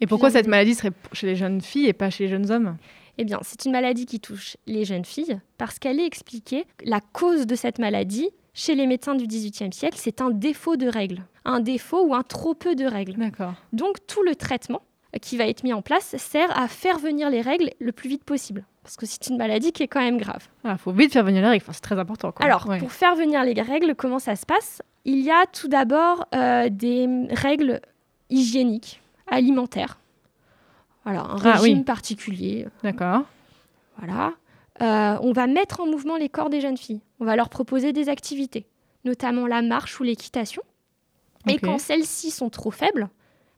[0.00, 2.76] Et pourquoi cette maladie serait chez les jeunes filles et pas chez les jeunes hommes?
[3.18, 6.66] Eh bien, c'est une maladie qui touche les jeunes filles parce qu'elle est expliquée.
[6.84, 10.88] La cause de cette maladie, chez les médecins du XVIIIe siècle, c'est un défaut de
[10.88, 11.22] règles.
[11.44, 13.14] Un défaut ou un trop peu de règles.
[13.14, 13.54] D'accord.
[13.72, 14.82] Donc, tout le traitement
[15.20, 18.24] qui va être mis en place sert à faire venir les règles le plus vite
[18.24, 18.64] possible.
[18.82, 20.48] Parce que c'est une maladie qui est quand même grave.
[20.64, 22.32] Il Ah, faut vite faire venir les règles, enfin, c'est très important.
[22.32, 22.46] Quoi.
[22.46, 22.78] Alors, Ouais.
[22.78, 24.80] pour faire venir les règles, comment ça se passe?
[25.04, 27.80] Il y a tout d'abord euh, des règles
[28.30, 29.98] hygiéniques, alimentaires.
[31.04, 31.84] Voilà, un Ah, régime oui.
[31.84, 32.66] particulier.
[32.82, 33.24] D'accord.
[33.98, 34.32] Voilà.
[34.80, 37.00] Euh, on va mettre en mouvement les corps des jeunes filles.
[37.20, 38.66] On va leur proposer des activités,
[39.04, 40.62] notamment la marche ou l'équitation.
[41.48, 41.60] Et Ok.
[41.64, 43.08] quand celles-ci sont trop faibles,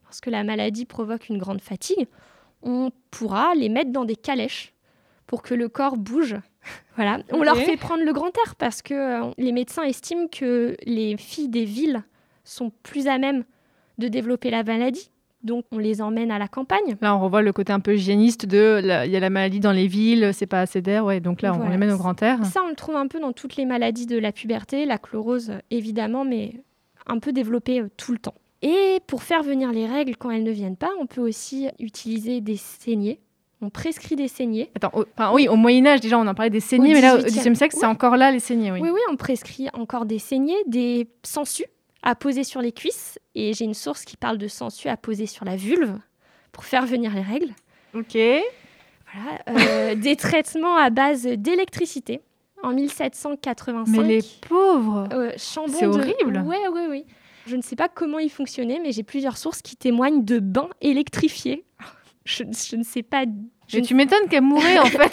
[0.05, 2.09] parce que la maladie provoque une grande fatigue,
[2.63, 4.73] on pourra les mettre dans des calèches
[5.27, 6.37] pour que le corps bouge.
[6.97, 7.19] voilà.
[7.31, 11.17] On leur fait prendre le grand air parce que euh, les médecins estiment que les
[11.19, 12.03] filles des villes
[12.43, 13.45] sont plus à même
[13.99, 15.11] de développer la maladie.
[15.45, 16.97] Donc on les emmène à la campagne.
[17.01, 19.73] Là, on revoit le côté un peu hygiéniste de il y a la maladie dans
[19.73, 21.05] les villes, c'est pas assez d'air.
[21.05, 22.45] Ouais, donc là, on les mène au grand air.
[22.47, 25.53] Ça, on le trouve un peu dans toutes les maladies de la puberté, la chlorose
[25.71, 26.55] évidemment, mais
[27.07, 28.35] un peu développée euh, tout le temps.
[28.63, 32.41] Et pour faire venir les règles quand elles ne viennent pas, on peut aussi utiliser
[32.41, 33.21] des saignées.
[33.61, 34.71] On prescrit des saignées.
[34.75, 37.19] Attends, au- enfin, oui, au Moyen-Âge, déjà, on en parlait des saignées, mais là, au
[37.19, 37.27] 18e.
[37.27, 38.81] XVIIIe siècle, c'est encore là les saignées, oui.
[38.83, 41.67] Oui, oui, on prescrit encore des saignées, des sangsues
[42.05, 43.19] à poser sur les cuisses.
[43.35, 45.99] Et j'ai une source qui parle de sangsues à poser sur la vulve
[46.53, 47.53] pour faire venir les règles.
[47.95, 48.17] Ok.
[48.17, 52.21] Voilà, euh, des traitements à base d'électricité.
[52.63, 56.39] En 1785, Mais les pauvres Euh, C'est de- horrible.
[56.47, 57.05] Ouais, ouais, oui.
[57.47, 60.71] Je ne sais pas comment il fonctionnait, mais j'ai plusieurs sources qui témoignent de bains
[60.81, 61.65] électrifiés.
[62.25, 63.25] Je, je ne sais pas.
[63.69, 65.13] je tu m'étonnes qu'elle mourait, en fait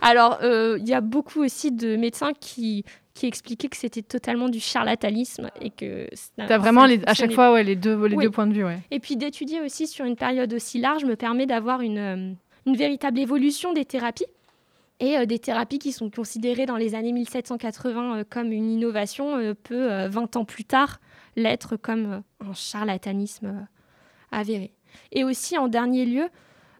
[0.00, 2.82] Alors, euh, il y a beaucoup aussi de médecins qui,
[3.20, 6.08] qui expliquaient que c'était totalement du charlatanisme et que.
[6.38, 8.24] T'as vraiment les- à chaque fois ouais, les, deux, les Oui.
[8.24, 8.78] deux points de vue, ouais.
[8.90, 12.32] et puis d'étudier aussi sur une période aussi large me permet d'avoir une, euh,
[12.64, 14.24] une véritable évolution des thérapies.
[15.00, 19.36] Et euh, des thérapies qui sont considérées dans les années 1780 euh, comme une innovation
[19.36, 20.98] euh, peut, euh, 20 ans plus tard,
[21.36, 23.66] l'être comme un charlatanisme
[24.32, 24.72] avéré.
[25.12, 26.28] Et aussi, en dernier lieu,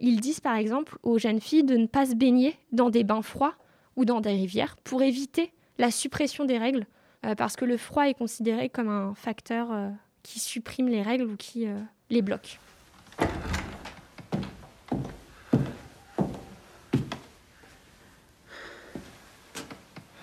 [0.00, 3.20] ils disent par exemple aux jeunes filles de ne pas se baigner dans des bains
[3.22, 3.54] froids
[3.96, 6.86] ou dans des rivières pour éviter la suppression des règles,
[7.24, 9.88] euh, parce que le froid est considéré comme un facteur euh,
[10.22, 11.78] qui supprime les règles ou qui euh,
[12.10, 12.60] les bloque.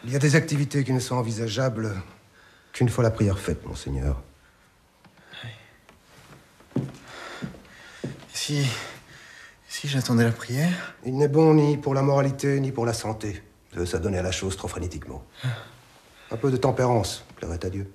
[0.05, 1.91] Il y a des activités qui ne sont envisageables
[2.71, 4.21] qu'une fois la prière faite, monseigneur.
[8.31, 8.63] Si.
[9.67, 10.95] Si j'attendais la prière?
[11.05, 13.43] Il n'est bon ni pour la moralité, ni pour la santé
[13.77, 15.23] de s'adonner à la chose trop frénétiquement.
[16.31, 17.91] Un peu de tempérance plairait à Dieu.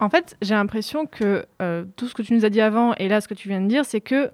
[0.00, 3.08] En fait, j'ai l'impression que euh, tout ce que tu nous as dit avant et
[3.08, 4.30] là, ce que tu viens de dire, c'est que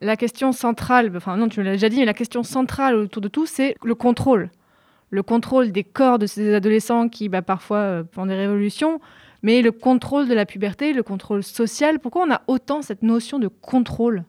[0.00, 3.28] la question centrale, enfin non, tu l'as déjà dit, mais la question centrale autour de
[3.28, 4.50] tout, c'est le contrôle.
[5.10, 9.00] Le contrôle des corps de ces adolescents qui, bah, parfois, euh, font des révolutions,
[9.42, 11.98] mais le contrôle de la puberté, le contrôle social.
[11.98, 14.24] Pourquoi on a autant cette notion de contrôle?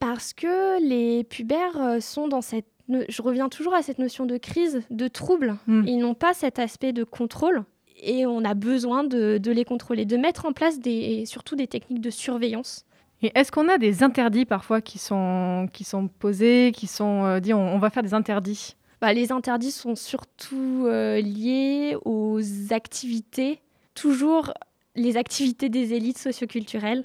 [0.00, 2.66] Parce que les pubères euh, sont dans cette...
[2.88, 5.56] Je reviens toujours à cette notion de crise, de trouble.
[5.68, 5.84] Hmm.
[5.86, 7.62] Ils n'ont pas cet aspect de contrôle
[8.02, 11.68] et on a besoin de, de les contrôler, de mettre en place des, surtout des
[11.68, 12.84] techniques de surveillance.
[13.22, 17.38] Et est-ce qu'on a des interdits parfois qui sont, qui sont posés, qui sont euh,
[17.38, 18.74] dit on, on va faire des interdits?
[19.00, 23.60] Bah, les interdits sont surtout euh, liés aux activités.
[23.94, 24.52] Toujours
[24.96, 27.04] les activités des élites socioculturelles.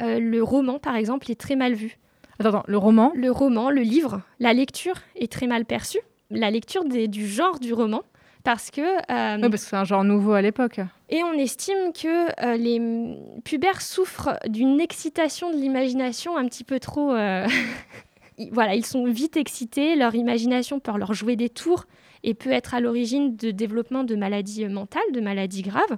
[0.00, 1.98] Euh, le roman, par exemple, est très mal vu.
[2.38, 6.00] Attends, attends, le roman Le roman, le livre, la lecture est très mal perçue.
[6.30, 8.02] La lecture des- du genre du roman,
[8.44, 8.80] parce que...
[8.80, 10.80] euh, Oui, parce que c'est un genre nouveau à l'époque.
[11.10, 12.80] Et on estime que euh, les
[13.44, 17.12] pubères souffrent d'une excitation de l'imagination un petit peu trop...
[17.14, 17.46] euh,
[18.52, 21.86] voilà, ils sont vite excités, leur imagination peut leur jouer des tours
[22.24, 25.96] et peut être à l'origine de développement de maladies mentales, de maladies graves.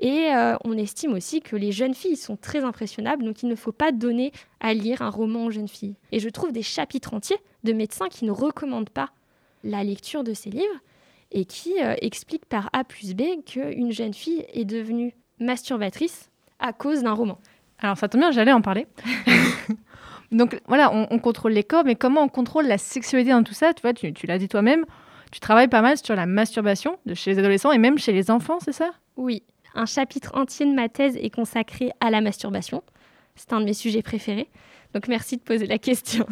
[0.00, 3.54] Et euh, on estime aussi que les jeunes filles sont très impressionnables, donc il ne
[3.54, 5.94] faut pas donner à lire un roman aux jeunes filles.
[6.10, 9.10] Et je trouve des chapitres entiers de médecins qui ne recommandent pas
[9.62, 10.80] la lecture de ces livres
[11.32, 16.72] et qui euh, expliquent par A plus B qu'une jeune fille est devenue masturbatrice à
[16.72, 17.38] cause d'un roman.
[17.78, 18.86] Alors ça tombe bien, j'allais en parler.
[20.32, 23.54] Donc voilà, on, on contrôle les corps, mais comment on contrôle la sexualité dans tout
[23.54, 23.74] ça?
[23.74, 24.86] Tu vois, tu, tu l'as dit toi-même,
[25.30, 28.30] tu travailles pas mal sur la masturbation de chez les adolescents et même chez les
[28.30, 28.92] enfants, c'est ça?
[29.16, 29.42] Oui,
[29.74, 32.82] un chapitre entier de ma thèse est consacré à la masturbation.
[33.36, 34.48] C'est un de mes sujets préférés.
[34.94, 36.26] Donc merci de poser la question.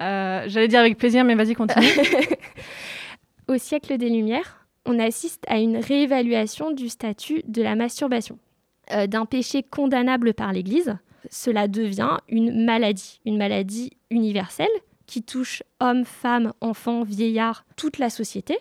[0.00, 1.86] Euh, J'allais dire avec plaisir, mais vas-y, continue.
[3.48, 8.38] Au siècle des Lumières, on assiste à une réévaluation du statut de la masturbation.
[8.92, 10.96] Euh, D'un péché condamnable par l'Église,
[11.30, 14.68] cela devient une maladie, une maladie universelle
[15.06, 18.56] qui touche hommes, femmes, enfants, vieillards, toute la société.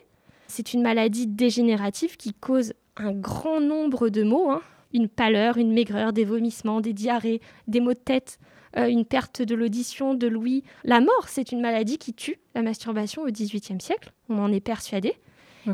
[0.47, 4.61] C'est une maladie dégénérative qui cause un grand nombre de maux, hein.
[4.93, 8.39] une pâleur, une maigreur, des vomissements, des diarrhées, des maux de tête,
[8.77, 10.63] euh, une perte de l'audition, de l'ouïe.
[10.83, 14.59] La mort, c'est une maladie qui tue la masturbation au XVIIIe siècle, on en est
[14.59, 15.13] persuadé,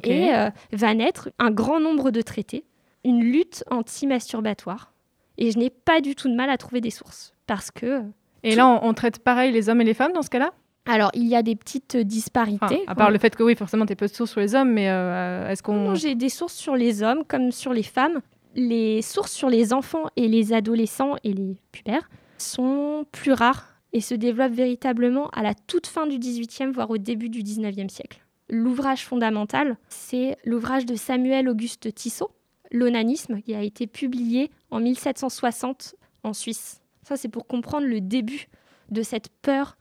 [0.03, 2.65] et euh, va naître un grand nombre de traités,
[3.03, 4.93] une lutte anti-masturbatoire.
[5.37, 8.03] Et je n'ai pas du tout de mal à trouver des sources, parce que...
[8.43, 10.53] Et là, on, on traite pareil les hommes et les femmes dans ce cas-là?
[10.89, 12.63] Alors, il y a des petites disparités.
[12.63, 14.55] Enfin, À part le fait que oui, forcément, tu es peu de sources sur les
[14.55, 15.89] hommes, mais euh, est-ce qu'on...
[15.89, 18.21] Non, j'ai des sources sur les hommes comme sur les femmes.
[18.55, 24.01] Les sources sur les enfants et les adolescents et les pubères sont plus rares et
[24.01, 28.25] se développent véritablement à la toute fin du XVIIIe, voire au début du XIXe siècle.
[28.49, 32.31] L'ouvrage fondamental, c'est l'ouvrage de Samuel Auguste Tissot,
[32.71, 36.81] L'onanisme, qui a été publié en 1760 en Suisse.
[37.03, 38.47] Ça, c'est pour comprendre le début
[38.91, 39.77] de cette peur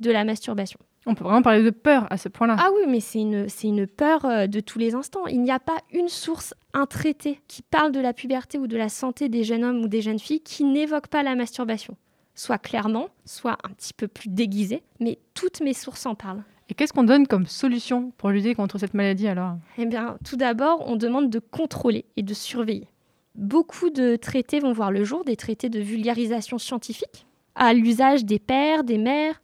[0.00, 0.78] de la masturbation.
[1.06, 2.56] On peut vraiment parler de peur à ce point-là.
[2.58, 5.26] Ah oui, mais c'est une, c'est une peur euh, de tous les instants.
[5.28, 8.76] Il n'y a pas une source, un traité qui parle de la puberté ou de
[8.76, 11.96] la santé des jeunes hommes ou des jeunes filles qui n'évoque pas la masturbation.
[12.34, 16.42] Soit clairement, soit un petit peu plus déguisé, mais toutes mes sources en parlent.
[16.68, 19.54] Et qu'est-ce qu'on donne comme solution pour lutter contre cette maladie alors?
[19.78, 22.88] Eh bien, tout d'abord, on demande de contrôler et de surveiller.
[23.36, 28.40] Beaucoup de traités vont voir le jour, des traités de vulgarisation scientifique, à l'usage des
[28.40, 29.40] pères, des mères,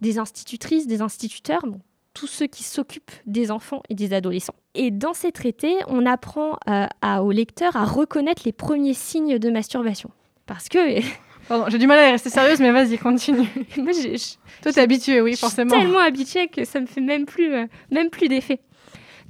[0.00, 1.80] des institutrices, des instituteurs, bon,
[2.14, 4.54] tous ceux qui s'occupent des enfants et des adolescents.
[4.74, 9.38] Et dans ces traités, on apprend euh, à, aux lecteurs à reconnaître les premiers signes
[9.38, 10.10] de masturbation.
[10.46, 10.78] Parce que
[11.48, 13.46] Pardon, j'ai du mal à rester sérieuse, mais vas-y, continue.
[13.76, 15.70] moi, j'ai- je, Toi, t'es habituée, oui, je suis forcément.
[15.78, 18.60] tellement habituée que ça me fait même plus, euh, même plus d'effet.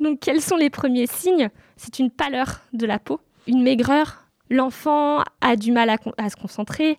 [0.00, 1.50] Donc, quels sont les premiers signes?
[1.76, 4.24] C'est une pâleur de la peau, une maigreur.
[4.48, 6.98] L'enfant a du mal à se concentrer.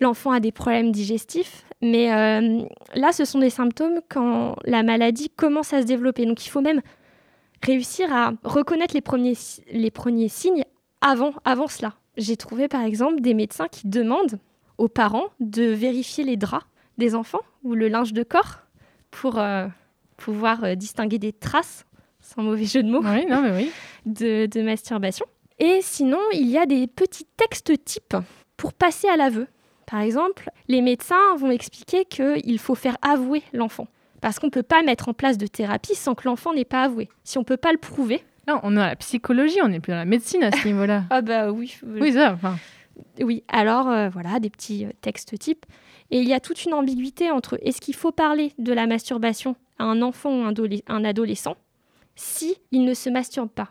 [0.00, 1.64] L'enfant a des problèmes digestifs.
[1.82, 2.62] Mais euh,
[2.94, 6.24] là, ce sont des symptômes quand la maladie commence à se développer.
[6.26, 6.80] Donc, il faut même
[7.62, 9.34] réussir à reconnaître les premiers,
[9.70, 10.64] les premiers signes
[11.00, 11.94] avant, avant cela.
[12.16, 14.38] J'ai trouvé, par exemple, des médecins qui demandent
[14.78, 16.66] aux parents de vérifier les draps
[16.98, 18.60] des enfants ou le linge de corps
[19.10, 19.66] pour euh,
[20.16, 21.84] pouvoir euh, distinguer des traces,
[22.20, 23.70] sans mauvais jeu de mots, Oui, non, mais oui.
[24.06, 25.26] de, de masturbation.
[25.58, 28.16] Et sinon, il y a des petits textes types
[28.56, 29.46] pour passer à l'aveu.
[29.86, 33.86] Par exemple, les médecins vont expliquer qu'il faut faire avouer l'enfant.
[34.20, 36.84] Parce qu'on ne peut pas mettre en place de thérapie sans que l'enfant n'ait pas
[36.84, 37.08] avoué.
[37.24, 39.80] Si on ne peut pas le prouver, Non, on est dans la psychologie, on n'est
[39.80, 41.04] plus dans la médecine à ce niveau-là.
[41.10, 42.56] ah bah oui, Oui, ça, enfin.
[43.20, 45.64] Oui, alors euh, voilà, des petits euh, textes types.
[46.10, 49.56] Et il y a toute une ambiguïté entre est-ce qu'il faut parler de la masturbation
[49.78, 50.52] à un enfant ou un,
[50.88, 51.56] un adolescent
[52.14, 53.70] si il ne se masturbe pas?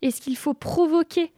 [0.00, 1.30] Est-ce qu'il faut provoquer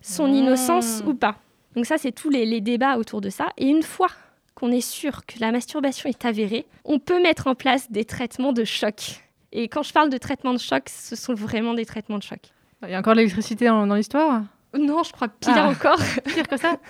[0.00, 0.36] son Ah.
[0.36, 1.36] innocence ou pas?
[1.78, 3.50] Donc ça, c'est tous les, les débats autour de ça.
[3.56, 4.08] Et une fois
[4.56, 8.52] qu'on est sûr que la masturbation est avérée, on peut mettre en place des traitements
[8.52, 9.22] de choc.
[9.52, 12.40] Et quand je parle de traitements de choc, ce sont vraiment des traitements de choc.
[12.82, 14.42] Il y a encore de l'électricité dans, dans l'histoire?
[14.76, 15.68] Non, je crois pire Ah.
[15.68, 16.00] encore.
[16.24, 16.78] Pire que ça?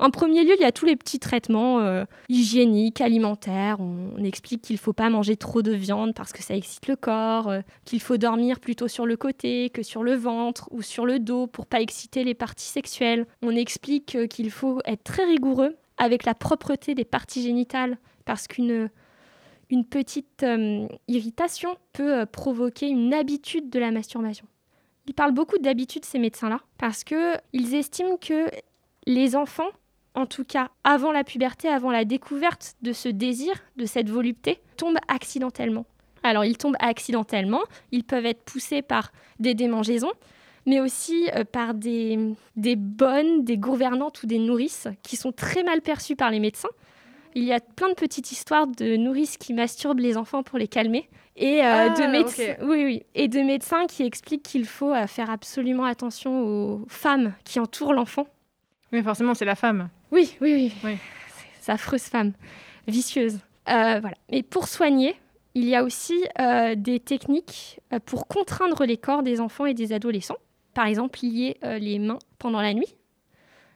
[0.00, 3.80] En premier lieu, il y a tous les petits traitements euh, hygiéniques, alimentaires.
[3.80, 6.96] On, explique qu'il ne faut pas manger trop de viande parce que ça excite le
[6.96, 11.04] corps, euh, qu'il faut dormir plutôt sur le côté que sur le ventre ou sur
[11.04, 13.26] le dos pour pas exciter les parties sexuelles.
[13.42, 18.46] On explique euh, qu'il faut être très rigoureux avec la propreté des parties génitales parce
[18.46, 18.88] qu'une
[19.68, 20.44] une petite
[21.06, 24.46] irritation peut provoquer une habitude de la masturbation.
[25.06, 28.46] Ils parlent beaucoup d'habitude, ces médecins-là, parce qu'ils estiment que
[29.06, 29.70] les enfants,
[30.14, 34.60] en tout cas avant la puberté, avant la découverte de ce désir, de cette volupté,
[34.76, 35.86] tombent accidentellement.
[36.22, 37.60] Alors ils tombent accidentellement,
[37.92, 40.12] ils peuvent être poussés par des démangeaisons,
[40.66, 42.18] mais aussi euh, par des,
[42.56, 46.68] des bonnes, des gouvernantes ou des nourrices qui sont très mal perçues par les médecins.
[47.34, 50.66] Il y a plein de petites histoires de nourrices qui masturbent les enfants pour les
[50.66, 51.08] calmer.
[51.36, 52.68] Et, euh, Ah, de médecins, ok.
[52.68, 53.02] oui, oui.
[53.14, 57.94] et de médecins qui expliquent qu'il faut euh, faire absolument attention aux femmes qui entourent
[57.94, 58.26] l'enfant.
[58.92, 59.88] Mais forcément, c'est la femme.
[60.10, 60.72] Oui, oui, oui.
[60.84, 60.96] Oui.
[61.60, 62.32] Ces affreuses femmes,
[62.88, 63.38] vicieuses.
[63.68, 64.16] Euh, voilà.
[64.28, 65.16] Et pour soigner,
[65.54, 69.74] il y a aussi euh, des techniques euh, pour contraindre les corps des enfants et
[69.74, 70.38] des adolescents.
[70.74, 72.94] Par exemple, lier euh, les mains pendant la nuit,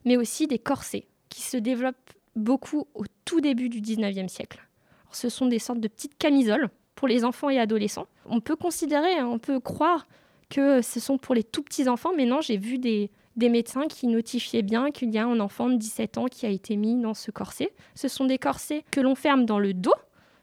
[0.05, 4.61] mais aussi des corsets qui se développent beaucoup au tout début du 19e siècle.
[5.03, 8.07] Alors, ce sont des sortes de petites camisoles pour les enfants et adolescents.
[8.27, 10.07] On peut considérer, hein, on peut croire
[10.51, 13.87] que ce sont pour les tout petits enfants, mais non, j'ai vu des, des médecins
[13.89, 17.01] qui notifiaient bien qu'il y a un enfant de 17 ans qui a été mis
[17.01, 17.73] dans ce corset.
[17.95, 19.95] Ce sont des corsets que l'on ferme dans le dos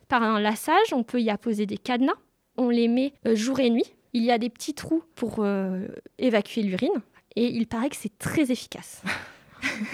[0.07, 2.13] par un lassage, on peut y apposer des cadenas,
[2.57, 3.93] on les met euh, jour et nuit.
[4.13, 7.01] Il y a des petits trous pour euh, évacuer l'urine
[7.37, 9.01] et il paraît que c'est très efficace.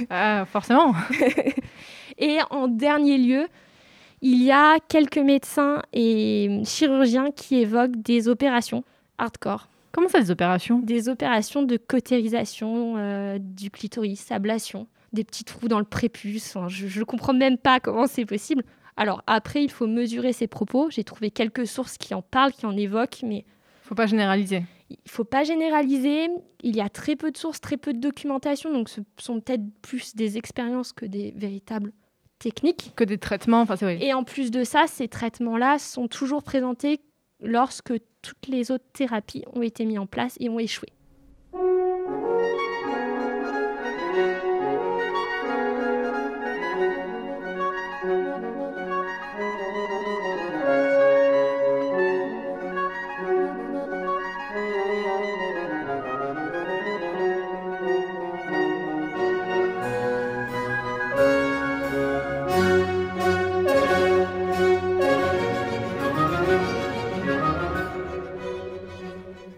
[0.09, 0.95] Ah, forcément.
[2.17, 3.47] Et en dernier lieu,
[4.21, 8.85] il y a quelques médecins et chirurgiens qui évoquent des opérations
[9.17, 10.77] hardcore, Comment ça, les opérations?
[10.77, 16.55] Des opérations de cautérisation euh, du clitoris, ablation, des petits trous dans le prépuce.
[16.55, 18.63] Enfin, je ne comprends même pas comment c'est possible.
[18.95, 20.91] Alors après, il faut mesurer ses propos.
[20.91, 23.43] J'ai trouvé quelques sources qui en parlent, qui en évoquent, mais
[23.81, 24.61] Faut pas généraliser.
[24.91, 26.27] il faut pas généraliser.
[26.61, 29.63] Il y a très peu de sources, très peu de documentation, donc ce sont peut-être
[29.81, 31.91] plus des expériences que des véritables
[32.37, 32.93] techniques.
[32.95, 34.05] Que des traitements, enfin, c'est vrai.
[34.05, 36.99] Et en plus de ça, ces traitements-là sont toujours présentés
[37.41, 40.89] lorsque toutes les autres thérapies ont été mises en place et ont échoué.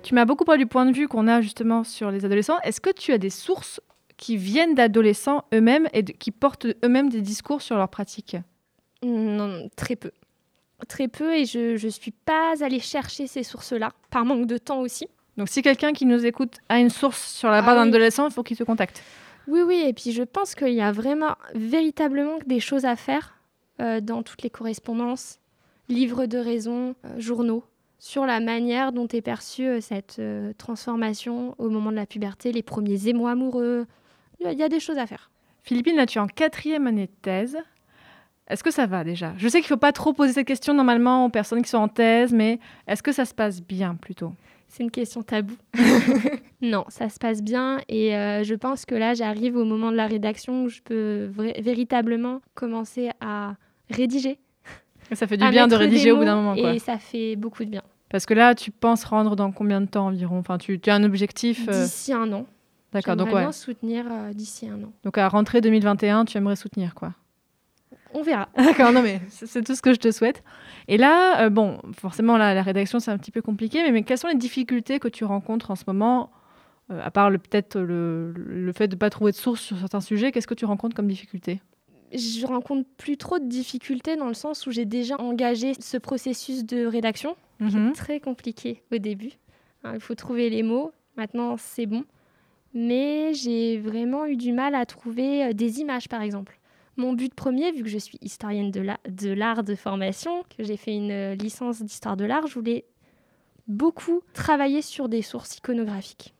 [0.09, 2.57] Tu m'as beaucoup parlé du point de vue qu'on a justement sur les adolescents.
[2.63, 3.79] Est-ce que tu as des sources
[4.17, 8.35] qui viennent d'adolescents eux-mêmes et de- qui portent eux-mêmes des discours sur leurs pratiques
[9.03, 10.09] Non, très peu.
[10.87, 14.79] Très peu et je ne suis pas allée chercher ces sources-là, par manque de temps
[14.79, 15.05] aussi.
[15.37, 18.27] Donc si quelqu'un qui nous écoute a une source sur la part Ah d'un adolescent,
[18.29, 19.03] il faut qu'il te contacte.
[19.47, 23.35] Oui, oui, et puis je pense qu'il y a vraiment, véritablement des choses à faire
[23.79, 25.37] euh, dans toutes les correspondances,
[25.87, 27.63] livres de raison, euh, journaux,
[27.99, 32.51] sur la manière dont est perçue euh, cette euh, transformation au moment de la puberté,
[32.51, 33.85] les premiers émois amoureux.
[34.39, 35.29] Il y a- des choses à faire.
[35.63, 37.57] Philippine, là tu es en quatrième année de thèse.
[38.47, 39.33] Est-ce que ça va déjà?
[39.37, 41.77] Je sais qu'il ne faut pas trop poser cette question normalement aux personnes qui sont
[41.77, 44.31] en thèse, mais est-ce que ça se passe bien plutôt?
[44.69, 45.57] C'est une question taboue.
[46.61, 49.97] non, ça se passe bien et euh, je pense que là, j'arrive au moment de
[49.97, 53.55] la rédaction où je peux véritablement commencer à
[53.89, 54.39] rédiger.
[55.13, 56.55] Ça fait du à bien de rédiger au bout d'un moment.
[56.55, 56.73] Quoi.
[56.73, 57.81] Et ça fait beaucoup de bien.
[58.09, 60.39] Parce que là, tu penses rendre dans combien de temps environ?
[60.39, 62.45] Enfin, tu, tu as un objectif euh, D'ici un an.
[62.91, 63.51] D'accord, donc ouais.
[63.51, 64.91] soutenir euh, d'ici un an.
[65.03, 67.13] Donc à rentrée 2021, tu aimerais soutenir quoi
[68.13, 68.49] On verra.
[68.57, 70.43] D'accord, non mais c'est tout ce que je te souhaite.
[70.87, 74.03] Et là, euh, bon, forcément là, la rédaction c'est un petit peu compliqué, mais, mais
[74.03, 76.31] quelles sont les difficultés que tu rencontres en ce moment
[76.91, 80.01] euh, À part peut-être le, le fait de ne pas trouver de source sur certains
[80.01, 81.61] sujets, qu'est-ce que tu rencontres comme difficulté
[82.13, 86.65] Je rencontre plus trop de difficultés dans le sens où j'ai déjà engagé ce processus
[86.65, 87.35] de rédaction.
[87.59, 87.93] Mhm.
[87.93, 89.31] Très compliqué au début.
[89.83, 90.91] Hein, il faut trouver les mots.
[91.17, 92.03] Maintenant, c'est bon.
[92.73, 96.59] Mais j'ai vraiment eu du mal à trouver euh, des images, par exemple.
[96.97, 100.63] Mon but premier, vu que je suis historienne de la- de l'art de, formation, que
[100.63, 102.85] j'ai fait une euh, licence d'histoire de l'art, je voulais
[103.67, 106.33] beaucoup travailler sur des sources iconographiques.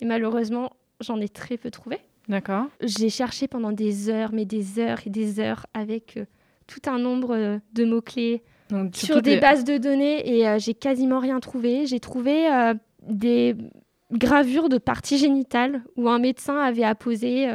[0.00, 1.98] Et malheureusement, j'en ai très peu trouvé.
[2.28, 2.66] D'accord.
[2.80, 6.24] J'ai cherché pendant des heures, mais des heures et des heures avec euh,
[6.66, 10.74] tout un nombre euh, de mots-clés Donc, sur des bases de données et euh, j'ai
[10.74, 11.86] quasiment rien trouvé.
[11.86, 12.74] J'ai trouvé euh,
[13.06, 13.56] des
[14.12, 17.48] gravures de parties génitales où un médecin avait apposé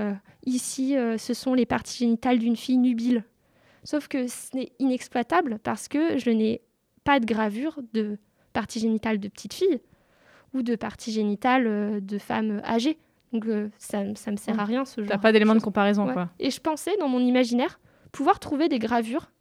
[0.44, 3.24] ici, ce sont les parties génitales d'une fille nubile.
[3.84, 6.62] Sauf que ce n'est inexploitable parce que je n'ai
[7.04, 8.18] pas de gravure de
[8.54, 9.80] parties génitales de petites filles
[10.56, 12.98] ou de parties génitales de femmes âgées.
[13.34, 15.10] Donc euh, ça, ça me sert à rien ce genre.
[15.10, 16.14] T'as pas d'éléments de comparaison Ouais.
[16.14, 16.30] quoi.
[16.40, 17.80] Et je pensais dans mon imaginaire
[18.12, 19.32] pouvoir trouver des gravures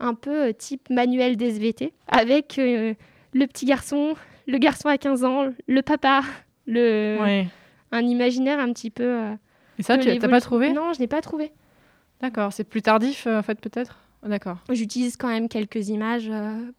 [0.00, 2.94] un peu euh, type manuel d'SVT avec euh,
[3.32, 4.14] le petit garçon,
[4.46, 6.22] le garçon à 15 ans, le papa
[6.66, 7.46] le, Ouais.
[7.92, 9.20] un imaginaire un petit peu.
[9.78, 10.72] Et ça, tu t'as pas trouvé?
[10.72, 11.52] Non, je n'ai pas trouvé.
[12.20, 13.98] D'accord, c'est plus tardif en fait peut-être?
[14.24, 14.58] Oh, D'accord.
[14.70, 16.30] J'utilise quand même quelques images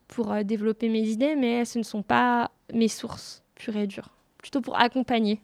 [0.09, 4.09] pour développer mes idées, mais ce ne sont pas mes sources pures et dures.
[4.37, 5.41] Plutôt pour accompagner.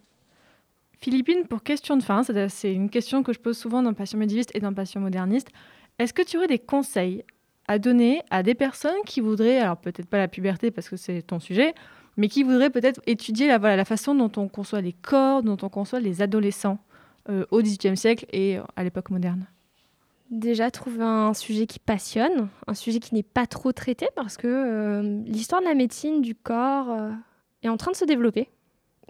[1.05, 4.49] Philippine, pour question de fin, c'est une question que je pose souvent dans Passion médiéviste
[4.55, 5.49] et dans Passion moderniste.
[5.99, 7.23] Est-ce que tu aurais des conseils
[7.67, 11.21] à donner à des personnes qui voudraient, alors peut-être pas la puberté parce que c'est
[11.21, 11.75] ton sujet,
[12.17, 15.99] mais qui voudraient peut-être étudier la, façon dont on conçoit les corps, dont on conçoit
[15.99, 16.79] les adolescents
[17.29, 19.45] euh, au XVIIIe siècle et à l'époque moderne?
[20.31, 24.47] Déjà, trouver un sujet qui passionne, un sujet qui n'est pas trop traité parce que
[24.47, 27.11] euh, l'histoire de la médecine, du corps, euh,
[27.61, 28.49] est en train de se développer.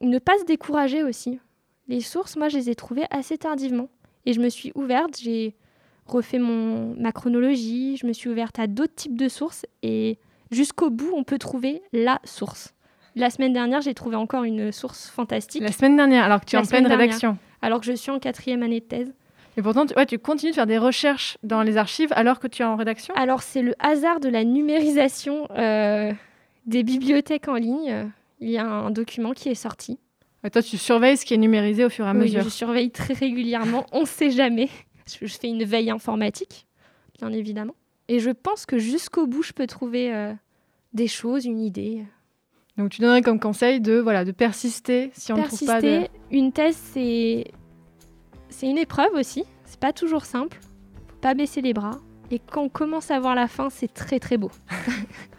[0.01, 1.39] Ne pas se décourager aussi.
[1.87, 3.89] Les sources, moi, je les ai trouvées assez tardivement.
[4.25, 5.55] Et je me suis ouverte, j'ai
[6.07, 10.17] refait mon, ma chronologie, je me suis ouverte à d'autres types de sources et
[10.51, 12.73] jusqu'au bout, on peut trouver la source.
[13.15, 16.55] La semaine dernière, j'ai trouvé encore une source fantastique, La semaine dernière, alors que tu
[16.55, 16.99] es La en pleine dernière.
[16.99, 17.37] rédaction.
[17.61, 19.13] alors que je suis en quatrième année de thèse.
[19.57, 22.47] Et pourtant, tu, ouais, tu continues de faire des recherches dans les archives alors que
[22.47, 23.13] tu es en rédaction?
[23.15, 26.11] Alors, c'est le hasard de la numérisation euh,
[26.65, 28.11] des bibliothèques en ligne.
[28.41, 29.97] Il y a un document qui est sorti.
[30.51, 32.43] Toi, tu surveilles ce qui est numérisé au fur et à Oui, mesure.
[32.43, 33.85] je surveille très régulièrement.
[33.91, 34.69] On ne sait jamais.
[35.07, 36.67] Je, je fais une veille informatique,
[37.19, 37.75] bien évidemment.
[38.07, 40.33] Et je pense que jusqu'au bout, je peux trouver euh,
[40.93, 42.03] des choses, une idée.
[42.77, 45.87] Donc, tu donnerais comme conseil de, voilà, de persister si on ne trouve pas de...
[45.87, 46.11] Persister.
[46.31, 47.45] Une thèse, c'est
[48.49, 49.43] c'est une épreuve aussi.
[49.65, 50.59] C'est pas toujours simple.
[51.07, 51.99] Faut pas baisser les bras.
[52.31, 54.51] Et quand on commence à voir la fin, c'est très très beau.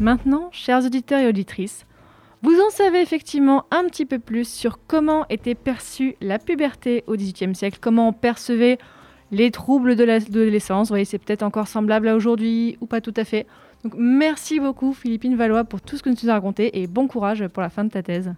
[0.00, 1.86] Maintenant, chers auditeurs et auditrices,
[2.42, 7.16] vous en savez effectivement un petit peu plus sur comment était perçue la puberté au
[7.16, 8.78] XVIIIe siècle, comment on percevait
[9.32, 10.88] les troubles de la- de l'adolescence.
[10.88, 13.46] Vous voyez, c'est peut-être encore semblable à aujourd'hui ou pas tout à fait.
[13.84, 17.08] Donc merci beaucoup Philippine Valois pour tout ce que tu nous as raconté et bon
[17.08, 18.32] courage pour la fin de ta thèse.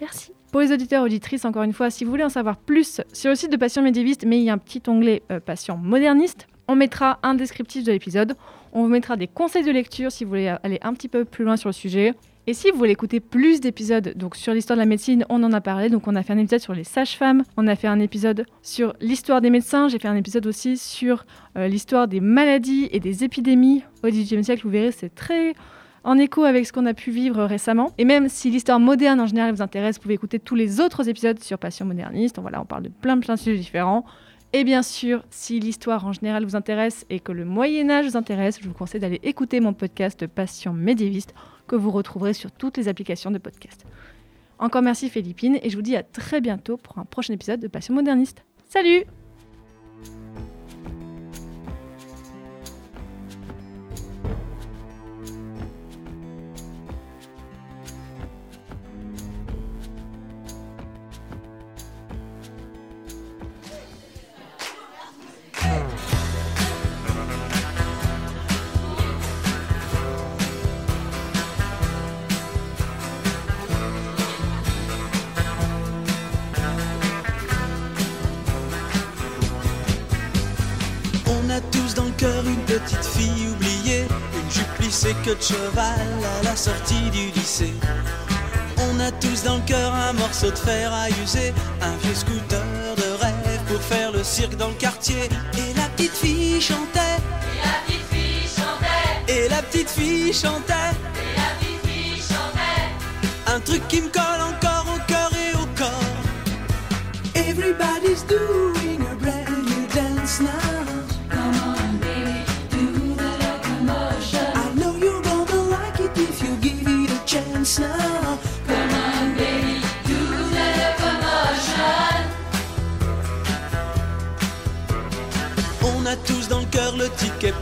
[0.00, 0.32] Merci.
[0.52, 3.30] Pour les auditeurs et auditrices, encore une fois, si vous voulez en savoir plus sur
[3.30, 6.46] le site de Passion médiéviste, mais il y a un petit onglet euh, Passion moderniste,
[6.68, 8.36] on mettra un descriptif de l'épisode.
[8.72, 11.44] On vous mettra des conseils de lecture si vous voulez aller un petit peu plus
[11.44, 12.14] loin sur le sujet.
[12.46, 15.60] Et si vous voulez écouter plus d'épisodes sur l'histoire de la médecine, on en a
[15.60, 15.88] parlé.
[15.88, 18.94] Donc on a fait un épisode sur les sages-femmes, on a fait un épisode sur
[19.00, 23.24] l'histoire des médecins, j'ai fait un épisode aussi sur euh, l'histoire des maladies et des
[23.24, 24.62] épidémies au XVIIIe siècle.
[24.64, 25.54] Vous verrez, c'est très
[26.02, 27.92] en écho avec ce qu'on a pu vivre récemment.
[27.98, 31.08] Et même si l'histoire moderne en général vous intéresse, vous pouvez écouter tous les autres
[31.08, 32.38] épisodes sur Passion moderniste.
[32.40, 34.04] Voilà, on parle de plein plein de sujets différents.
[34.52, 38.16] Et bien sûr, si l'histoire en général vous intéresse et que le Moyen Âge vous
[38.16, 41.34] intéresse, je vous conseille d'aller écouter mon podcast Passion médiéviste
[41.68, 43.84] que vous retrouverez sur toutes les applications de podcast.
[44.58, 47.68] Encore merci Philippine et je vous dis à très bientôt pour un prochain épisode de
[47.68, 48.44] Passion moderniste.
[48.68, 49.04] Salut
[85.24, 86.08] que de cheval
[86.40, 87.74] à la sortie du lycée.
[88.78, 91.52] On a tous dans le cœur un morceau de fer à user,
[91.82, 92.62] un vieux scooter
[92.96, 95.28] de rêve pour faire le cirque dans le quartier.
[95.58, 97.16] Et la petite fille chantait,
[97.48, 103.54] Et la petite fille chantait, et la petite fille chantait, et la petite fille chantait.
[103.54, 106.20] un truc qui me colle encore au cœur et au corps.
[107.34, 110.89] Everybody's doing a brand new dance now.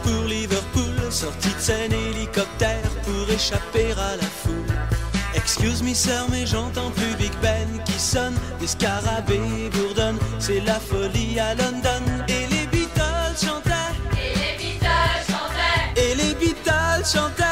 [0.03, 4.74] Pour Liverpool, sortie de scène hélicoptère pour échapper à la foule.
[5.34, 10.78] Excuse me sir, mais j'entends plus Big Ben qui sonne, des scarabées bourdonnent, c'est la
[10.80, 12.03] folie à London.
[12.28, 17.47] Et les Beatles chantaient, Et les Beatles chantaient, et les Beatles chantaient,